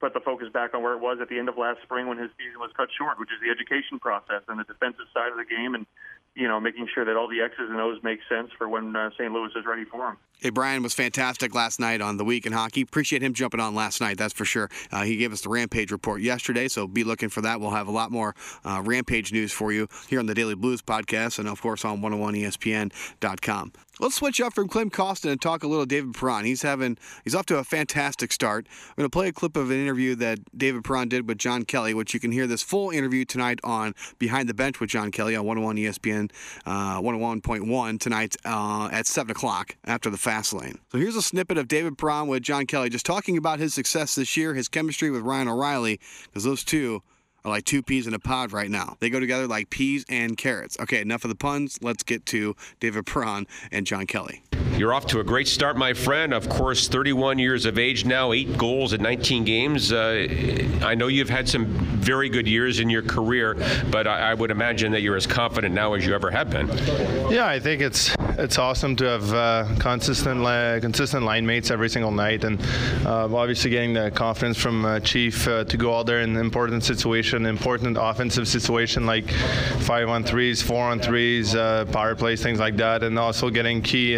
put 0.00 0.14
the 0.14 0.20
focus 0.20 0.48
back 0.52 0.74
on 0.74 0.82
where 0.82 0.92
it 0.94 1.00
was 1.00 1.18
at 1.22 1.28
the 1.28 1.38
end 1.38 1.48
of 1.48 1.56
last 1.56 1.80
spring 1.82 2.08
when 2.08 2.18
his 2.18 2.30
season 2.36 2.58
was 2.58 2.70
cut 2.76 2.88
short, 2.96 3.18
which 3.18 3.30
is 3.30 3.38
the 3.40 3.50
education 3.50 3.98
process 4.00 4.42
and 4.48 4.58
the 4.58 4.64
defensive 4.64 5.06
side 5.14 5.30
of 5.30 5.38
the 5.38 5.44
game, 5.44 5.74
and 5.74 5.86
you 6.34 6.48
know 6.48 6.58
making 6.58 6.88
sure 6.92 7.04
that 7.04 7.16
all 7.16 7.28
the 7.28 7.40
X's 7.40 7.70
and 7.70 7.80
O's 7.80 8.02
make 8.02 8.18
sense 8.28 8.50
for 8.58 8.68
when 8.68 8.96
uh, 8.96 9.10
St. 9.16 9.32
Louis 9.32 9.50
is 9.54 9.64
ready 9.64 9.84
for 9.84 10.08
him. 10.10 10.16
Hey, 10.42 10.50
Brian 10.50 10.82
was 10.82 10.92
fantastic 10.92 11.54
last 11.54 11.78
night 11.78 12.00
on 12.00 12.16
the 12.16 12.24
week 12.24 12.46
in 12.46 12.52
hockey. 12.52 12.80
Appreciate 12.80 13.22
him 13.22 13.32
jumping 13.32 13.60
on 13.60 13.76
last 13.76 14.00
night, 14.00 14.18
that's 14.18 14.34
for 14.34 14.44
sure. 14.44 14.68
Uh, 14.90 15.04
he 15.04 15.16
gave 15.16 15.32
us 15.32 15.42
the 15.42 15.48
Rampage 15.48 15.92
report 15.92 16.20
yesterday, 16.20 16.66
so 16.66 16.88
be 16.88 17.04
looking 17.04 17.28
for 17.28 17.42
that. 17.42 17.60
We'll 17.60 17.70
have 17.70 17.86
a 17.86 17.92
lot 17.92 18.10
more 18.10 18.34
uh, 18.64 18.82
Rampage 18.84 19.32
news 19.32 19.52
for 19.52 19.70
you 19.70 19.86
here 20.08 20.18
on 20.18 20.26
the 20.26 20.34
Daily 20.34 20.56
Blues 20.56 20.82
podcast 20.82 21.38
and, 21.38 21.46
of 21.46 21.62
course, 21.62 21.84
on 21.84 22.02
101ESPN.com. 22.02 23.72
Let's 24.00 24.16
switch 24.16 24.40
up 24.40 24.54
from 24.54 24.68
Klim 24.68 24.90
Kostin 24.90 25.30
and 25.30 25.40
talk 25.40 25.62
a 25.62 25.68
little 25.68 25.84
David 25.84 26.14
Perron. 26.14 26.46
He's 26.46 26.62
having 26.62 26.96
he's 27.24 27.34
off 27.34 27.44
to 27.46 27.58
a 27.58 27.64
fantastic 27.64 28.32
start. 28.32 28.66
I'm 28.88 28.94
going 28.96 29.06
to 29.06 29.10
play 29.10 29.28
a 29.28 29.32
clip 29.32 29.54
of 29.54 29.70
an 29.70 29.80
interview 29.80 30.14
that 30.16 30.38
David 30.58 30.82
Perron 30.82 31.08
did 31.08 31.28
with 31.28 31.36
John 31.36 31.64
Kelly, 31.64 31.92
which 31.92 32.14
you 32.14 32.18
can 32.18 32.32
hear 32.32 32.46
this 32.46 32.62
full 32.62 32.90
interview 32.90 33.26
tonight 33.26 33.60
on 33.62 33.94
Behind 34.18 34.48
the 34.48 34.54
Bench 34.54 34.80
with 34.80 34.88
John 34.88 35.10
Kelly 35.10 35.36
on 35.36 35.44
101 35.44 35.76
ESPN 35.76 36.32
uh, 36.64 37.00
101.1 37.00 38.00
tonight 38.00 38.34
uh, 38.46 38.88
at 38.90 39.06
7 39.06 39.30
o'clock 39.30 39.76
after 39.84 40.08
the 40.08 40.16
fast 40.16 40.31
lane. 40.52 40.78
So 40.90 40.98
here's 40.98 41.16
a 41.16 41.22
snippet 41.22 41.58
of 41.58 41.68
David 41.68 41.98
Perron 41.98 42.26
with 42.26 42.42
John 42.42 42.66
Kelly 42.66 42.88
just 42.88 43.04
talking 43.04 43.36
about 43.36 43.58
his 43.58 43.74
success 43.74 44.14
this 44.14 44.36
year, 44.36 44.54
his 44.54 44.68
chemistry 44.68 45.10
with 45.10 45.22
Ryan 45.22 45.48
O'Reilly, 45.48 46.00
because 46.24 46.44
those 46.44 46.64
two 46.64 47.02
are 47.44 47.50
like 47.50 47.64
two 47.64 47.82
peas 47.82 48.06
in 48.06 48.14
a 48.14 48.18
pod 48.18 48.52
right 48.52 48.70
now. 48.70 48.96
They 49.00 49.10
go 49.10 49.20
together 49.20 49.46
like 49.46 49.70
peas 49.70 50.04
and 50.08 50.36
carrots. 50.36 50.78
Okay, 50.80 51.00
enough 51.00 51.24
of 51.24 51.28
the 51.28 51.34
puns. 51.34 51.78
Let's 51.82 52.02
get 52.02 52.24
to 52.26 52.56
David 52.80 53.06
Perron 53.06 53.46
and 53.70 53.86
John 53.86 54.06
Kelly. 54.06 54.42
You're 54.82 54.94
off 54.94 55.06
to 55.06 55.20
a 55.20 55.24
great 55.24 55.46
start, 55.46 55.76
my 55.76 55.94
friend. 55.94 56.34
Of 56.34 56.48
course, 56.48 56.88
31 56.88 57.38
years 57.38 57.66
of 57.66 57.78
age 57.78 58.04
now, 58.04 58.32
eight 58.32 58.58
goals 58.58 58.92
in 58.92 59.00
19 59.00 59.44
games. 59.44 59.92
Uh, 59.92 60.26
I 60.82 60.96
know 60.96 61.06
you've 61.06 61.30
had 61.30 61.48
some 61.48 61.66
very 61.66 62.28
good 62.28 62.48
years 62.48 62.80
in 62.80 62.90
your 62.90 63.02
career, 63.02 63.54
but 63.92 64.08
I, 64.08 64.32
I, 64.32 64.34
would 64.34 64.50
imagine 64.50 64.90
that 64.90 65.02
you're 65.02 65.14
as 65.14 65.24
confident 65.24 65.72
now 65.72 65.94
as 65.94 66.04
you 66.04 66.16
ever 66.16 66.32
have 66.32 66.50
been. 66.50 66.66
Yeah, 67.30 67.46
I 67.46 67.60
think 67.60 67.80
it's 67.80 68.12
it's 68.38 68.58
awesome 68.58 68.96
to 68.96 69.04
have 69.04 69.32
uh, 69.32 69.68
consistent 69.78 70.42
consistent 70.82 71.24
line 71.24 71.46
mates 71.46 71.70
every 71.70 71.88
single 71.88 72.10
night, 72.10 72.42
and 72.42 72.60
uh, 73.06 73.32
obviously 73.32 73.70
getting 73.70 73.94
the 73.94 74.10
confidence 74.10 74.58
from 74.58 74.84
uh, 74.84 74.98
Chief 74.98 75.46
uh, 75.46 75.62
to 75.64 75.76
go 75.76 75.96
out 75.96 76.06
there 76.06 76.22
in 76.22 76.30
an 76.30 76.38
important 76.38 76.82
situation, 76.82 77.46
important 77.46 77.96
offensive 78.00 78.48
situation 78.48 79.06
like 79.06 79.30
five 79.80 80.08
on 80.08 80.24
threes, 80.24 80.60
four 80.60 80.82
on 80.82 80.98
threes, 80.98 81.54
power 81.54 82.16
plays, 82.16 82.42
things 82.42 82.58
like 82.58 82.76
that, 82.78 83.04
and 83.04 83.16
also 83.16 83.48
getting 83.48 83.80
key 83.80 84.16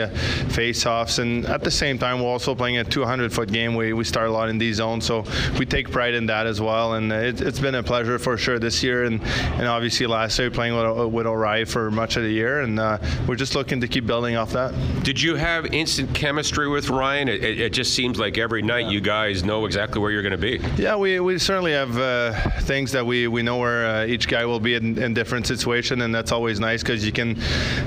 face-offs. 0.54 1.18
And 1.18 1.44
at 1.46 1.62
the 1.62 1.70
same 1.70 1.98
time, 1.98 2.20
we're 2.20 2.28
also 2.28 2.54
playing 2.54 2.78
a 2.78 2.84
200-foot 2.84 3.50
game. 3.52 3.74
We, 3.74 3.92
we 3.92 4.04
start 4.04 4.28
a 4.28 4.32
lot 4.32 4.48
in 4.48 4.58
these 4.58 4.76
zones, 4.76 5.04
so 5.04 5.24
we 5.58 5.66
take 5.66 5.90
pride 5.90 6.14
in 6.14 6.26
that 6.26 6.46
as 6.46 6.60
well. 6.60 6.94
And 6.94 7.12
it, 7.12 7.40
has 7.40 7.60
been 7.60 7.74
a 7.74 7.82
pleasure 7.82 8.18
for 8.18 8.36
sure 8.36 8.58
this 8.58 8.82
year, 8.82 9.04
and, 9.04 9.22
and 9.22 9.66
obviously 9.66 10.06
last 10.06 10.38
year 10.38 10.50
playing 10.50 10.76
with, 10.76 11.12
with 11.12 11.26
O'Reilly 11.26 11.64
for 11.64 11.90
much 11.90 12.16
of 12.16 12.22
the 12.22 12.30
year. 12.30 12.60
And 12.60 12.78
uh, 12.78 12.98
we're 13.26 13.36
just 13.36 13.54
looking 13.54 13.80
to 13.80 13.88
keep 13.88 14.06
building 14.06 14.36
off 14.36 14.52
that. 14.52 14.72
Did 15.02 15.20
you 15.20 15.34
have 15.34 15.66
instant 15.66 16.14
chemistry 16.14 16.68
with 16.68 16.88
Ryan? 16.88 17.28
It, 17.28 17.42
it 17.42 17.72
just 17.72 17.94
seems 17.94 18.18
like 18.18 18.38
every 18.38 18.62
night 18.62 18.86
you 18.86 19.00
guys 19.00 19.44
know 19.44 19.66
exactly 19.66 20.00
where 20.00 20.10
you're 20.10 20.22
going 20.22 20.32
to 20.32 20.38
be. 20.38 20.60
Yeah, 20.76 20.96
we, 20.96 21.20
we 21.20 21.38
certainly 21.38 21.72
have 21.72 21.98
uh, 21.98 22.32
things 22.60 22.92
that 22.92 23.04
we, 23.04 23.26
we 23.26 23.42
know 23.42 23.58
where 23.58 23.86
uh, 23.86 24.06
each 24.06 24.28
guy 24.28 24.44
will 24.44 24.60
be 24.60 24.74
in, 24.74 24.96
in 24.98 25.14
different 25.14 25.46
situation, 25.46 26.02
and 26.02 26.14
that's 26.14 26.32
always 26.32 26.60
nice 26.60 26.82
because 26.82 27.04
you 27.04 27.12
can 27.12 27.40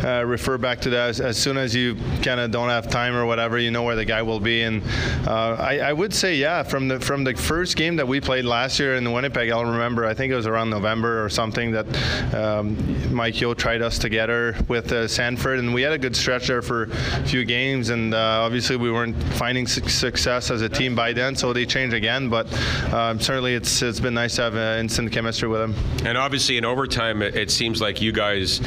uh, 0.03 0.24
refer 0.25 0.57
back 0.57 0.81
to 0.81 0.89
that 0.89 1.09
as, 1.09 1.21
as 1.21 1.38
soon 1.38 1.57
as 1.57 1.74
you 1.74 1.95
kind 2.21 2.39
of 2.39 2.51
don't 2.57 2.69
have 2.69 2.89
time 2.89 3.15
or 3.15 3.25
whatever, 3.25 3.59
you 3.59 3.69
know 3.69 3.83
where 3.83 3.95
the 3.95 4.05
guy 4.05 4.23
will 4.23 4.39
be. 4.39 4.63
And 4.63 4.81
uh, 5.27 5.55
I, 5.59 5.79
I, 5.79 5.93
would 5.93 6.13
say, 6.13 6.35
yeah, 6.35 6.63
from 6.63 6.87
the 6.87 6.99
from 6.99 7.23
the 7.23 7.35
first 7.35 7.77
game 7.77 7.97
that 7.97 8.07
we 8.07 8.19
played 8.19 8.45
last 8.45 8.79
year 8.79 8.95
in 8.95 9.11
Winnipeg, 9.11 9.51
I'll 9.51 9.65
remember. 9.65 10.05
I 10.05 10.15
think 10.15 10.31
it 10.31 10.35
was 10.35 10.47
around 10.47 10.71
November 10.71 11.23
or 11.23 11.29
something 11.29 11.71
that 11.71 11.85
um, 12.33 13.13
Mike 13.13 13.39
Yeo 13.39 13.53
tried 13.53 13.81
us 13.83 13.99
together 13.99 14.55
with 14.67 14.91
uh, 14.91 15.07
Sanford, 15.07 15.59
and 15.59 15.73
we 15.73 15.83
had 15.83 15.93
a 15.93 15.97
good 15.99 16.15
stretch 16.15 16.47
there 16.47 16.63
for 16.63 16.83
a 16.83 17.25
few 17.25 17.45
games. 17.45 17.89
And 17.89 18.13
uh, 18.13 18.17
obviously, 18.45 18.75
we 18.75 18.91
weren't 18.91 19.21
finding 19.33 19.67
su- 19.67 19.87
success 19.87 20.49
as 20.49 20.61
a 20.63 20.69
team 20.69 20.95
by 20.95 21.13
then, 21.13 21.35
so 21.35 21.53
they 21.53 21.65
changed 21.65 21.95
again. 21.95 22.27
But 22.29 22.51
um, 22.91 23.19
certainly, 23.19 23.53
it's 23.53 23.81
it's 23.83 23.99
been 23.99 24.15
nice 24.15 24.35
to 24.37 24.41
have 24.43 24.55
uh, 24.55 24.79
instant 24.79 25.11
chemistry 25.11 25.47
with 25.47 25.61
him. 25.61 25.75
And 26.05 26.17
obviously, 26.17 26.57
in 26.57 26.65
overtime, 26.65 27.21
it, 27.21 27.35
it 27.35 27.51
seems 27.51 27.81
like 27.81 28.01
you 28.01 28.11
guys 28.11 28.61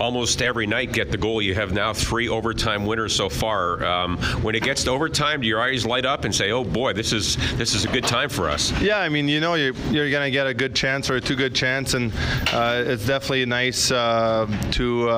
almost 0.00 0.42
every 0.42 0.66
night 0.66 0.92
get 0.92 1.10
the 1.10 1.16
goal. 1.16 1.40
You 1.40 1.54
have 1.54 1.72
now 1.72 1.92
three 1.92 2.28
overtime 2.28 2.86
winners 2.86 3.14
so 3.14 3.28
far. 3.28 3.84
Um, 3.84 4.18
when 4.42 4.54
it 4.54 4.62
gets 4.62 4.84
to 4.84 4.90
overtime, 4.90 5.40
do 5.40 5.46
your 5.46 5.60
eyes 5.60 5.86
light 5.86 6.04
up 6.04 6.24
and 6.24 6.34
say, 6.34 6.50
"Oh 6.50 6.64
boy, 6.64 6.92
this 6.92 7.12
is 7.12 7.36
this 7.56 7.74
is 7.74 7.84
a 7.84 7.88
good 7.88 8.04
time 8.04 8.28
for 8.28 8.48
us"? 8.48 8.72
Yeah, 8.80 8.98
I 8.98 9.08
mean, 9.08 9.28
you 9.28 9.40
know, 9.40 9.54
you're, 9.54 9.74
you're 9.90 10.10
going 10.10 10.24
to 10.24 10.30
get 10.30 10.46
a 10.46 10.54
good 10.54 10.74
chance 10.74 11.10
or 11.10 11.16
a 11.16 11.20
two 11.20 11.36
good 11.36 11.54
chance, 11.54 11.94
and 11.94 12.12
uh, 12.52 12.82
it's 12.86 13.06
definitely 13.06 13.46
nice 13.46 13.90
uh, 13.90 14.46
to. 14.72 15.08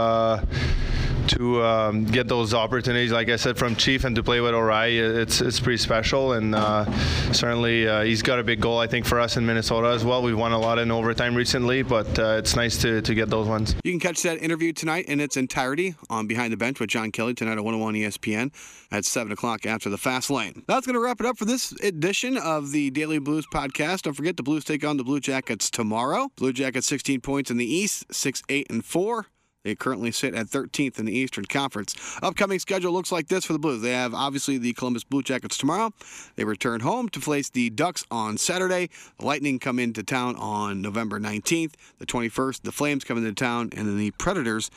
To 1.29 1.62
um, 1.62 2.05
get 2.05 2.27
those 2.27 2.55
opportunities, 2.55 3.12
like 3.12 3.29
I 3.29 3.37
said, 3.37 3.59
from 3.59 3.77
Chief 3.77 4.05
and 4.05 4.17
to 4.17 4.23
play 4.23 4.41
with 4.41 4.55
O'Reilly, 4.55 4.99
it's 4.99 5.41
it's 5.41 5.61
pretty 5.61 5.77
special. 5.77 6.33
And 6.33 6.55
uh, 6.55 6.91
certainly 7.33 7.87
uh, 7.87 8.03
he's 8.03 8.23
got 8.23 8.38
a 8.38 8.43
big 8.43 8.61
goal, 8.61 8.79
I 8.79 8.87
think, 8.87 9.05
for 9.05 9.21
us 9.21 9.37
in 9.37 9.45
Minnesota 9.45 9.88
as 9.88 10.05
well. 10.05 10.23
We've 10.23 10.38
won 10.38 10.53
a 10.53 10.59
lot 10.59 10.79
in 10.79 10.91
overtime 10.91 11.35
recently, 11.35 11.83
but 11.83 12.19
uh, 12.19 12.37
it's 12.38 12.57
nice 12.57 12.79
to, 12.83 13.03
to 13.03 13.14
get 13.14 13.29
those 13.29 13.47
ones. 13.47 13.75
You 13.85 13.93
can 13.93 14.01
catch 14.01 14.23
that 14.23 14.38
interview 14.43 14.73
tonight 14.73 15.05
in 15.05 15.21
its 15.21 15.37
entirety 15.37 15.95
on 16.09 16.27
Behind 16.27 16.53
the 16.53 16.57
Bench 16.57 16.81
with 16.81 16.88
John 16.88 17.12
Kelly 17.12 17.35
tonight 17.35 17.59
at 17.59 17.64
101 17.64 17.95
ESPN 17.95 18.53
at 18.91 19.05
7 19.05 19.31
o'clock 19.31 19.67
after 19.67 19.91
the 19.91 19.99
fast 19.99 20.31
lane. 20.31 20.62
That's 20.67 20.87
going 20.87 20.95
to 20.95 21.01
wrap 21.01 21.21
it 21.21 21.27
up 21.27 21.37
for 21.37 21.45
this 21.45 21.73
edition 21.83 22.38
of 22.38 22.73
the 22.73 22.91
Daily 22.91 23.19
Blues 23.19 23.47
podcast. 23.53 24.03
Don't 24.03 24.14
forget 24.14 24.37
the 24.37 24.43
Blues 24.43 24.64
take 24.64 24.85
on 24.85 24.97
the 24.97 25.05
Blue 25.05 25.21
Jackets 25.21 25.71
tomorrow. 25.71 26.31
Blue 26.37 26.53
Jackets 26.53 26.87
16 26.87 27.21
points 27.21 27.51
in 27.51 27.59
the 27.59 27.67
East, 27.67 28.07
6, 28.14 28.43
8, 28.49 28.67
and 28.71 28.85
4. 28.85 29.27
They 29.68 29.74
currently 29.74 30.12
sit 30.12 30.35
at 30.35 30.46
13th 30.46 30.98
in 30.98 31.04
the 31.04 31.12
Eastern 31.12 31.44
Conference. 31.44 31.94
Upcoming 32.22 32.59
schedule 32.59 32.90
looks 32.90 33.12
like 33.12 33.28
this 33.28 33.44
for 33.44 33.52
the 33.52 33.59
Blues. 33.59 33.83
They 33.83 33.92
have 33.92 34.14
obviously 34.14 34.57
the 34.57 34.72
Columbus 34.72 35.04
Blue 35.04 35.22
Jackets 35.22 35.59
tomorrow. 35.59 35.92
They 36.37 36.44
return 36.44 36.81
home 36.81 37.11
to 37.11 37.20
face 37.20 37.50
the 37.50 37.68
Ducks 37.68 38.02
on 38.11 38.38
Saturday. 38.38 38.88
The 39.18 39.26
Lightning 39.26 39.59
come 39.59 39.78
into 39.78 40.02
town 40.02 40.37
on 40.37 40.81
November 40.81 41.20
19th. 41.20 41.74
The 41.98 42.07
21st, 42.07 42.62
the 42.62 42.72
Flames 42.72 43.04
come 43.04 43.18
into 43.18 43.35
town, 43.35 43.68
and 43.76 43.87
then 43.87 43.98
the 43.98 44.11
Predators 44.12 44.70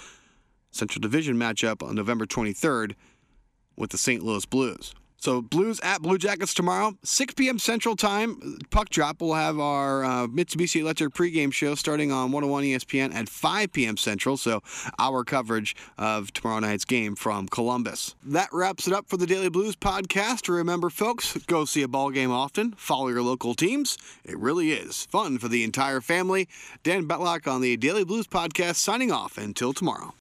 Central 0.72 1.00
Division 1.00 1.38
matchup 1.38 1.82
on 1.82 1.96
November 1.96 2.26
23rd 2.26 2.96
with 3.78 3.92
the 3.92 3.98
St. 3.98 4.22
Louis 4.22 4.46
Blues. 4.46 4.94
So 5.22 5.40
Blues 5.40 5.80
at 5.82 6.02
Blue 6.02 6.18
Jackets 6.18 6.52
tomorrow, 6.52 6.98
6 7.04 7.36
p.m. 7.36 7.60
Central 7.60 7.96
Time. 7.96 8.58
Puck 8.72 8.90
drop. 8.90 9.22
We'll 9.22 9.36
have 9.36 9.60
our 9.60 10.04
uh, 10.04 10.26
Mitsubishi 10.26 10.82
Electric 10.82 11.14
pregame 11.14 11.54
show 11.54 11.76
starting 11.76 12.12
on 12.12 12.32
101 12.32 12.64
ESPN 12.64 13.14
at 13.14 13.30
5 13.30 13.72
p.m. 13.72 13.98
Central. 13.98 14.36
So 14.36 14.64
our 14.98 15.24
coverage 15.24 15.76
of 15.96 16.34
tomorrow 16.34 16.60
night's 16.60 16.86
game 16.86 17.16
from 17.16 17.48
Columbus. 17.48 18.16
That 18.26 18.50
wraps 18.52 18.88
it 18.88 18.94
up 18.94 19.08
for 19.08 19.18
the 19.18 19.28
Daily 19.28 19.50
Blues 19.50 19.76
podcast. 19.76 20.50
Remember, 20.50 20.90
folks, 20.90 21.38
go 21.46 21.66
see 21.66 21.84
a 21.84 21.88
ball 21.88 22.10
game 22.10 22.32
often. 22.32 22.72
Follow 22.72 23.10
your 23.10 23.22
local 23.22 23.54
teams. 23.54 24.00
It 24.26 24.40
really 24.40 24.72
is 24.72 25.06
fun 25.06 25.38
for 25.38 25.50
the 25.50 25.64
entire 25.64 26.02
family. 26.02 26.50
Dan 26.82 27.08
Betlock 27.08 27.46
on 27.46 27.62
the 27.62 27.78
Daily 27.78 28.04
Blues 28.04 28.26
podcast 28.26 28.78
signing 28.78 29.12
off 29.12 29.38
until 29.38 29.72
tomorrow. 29.72 30.10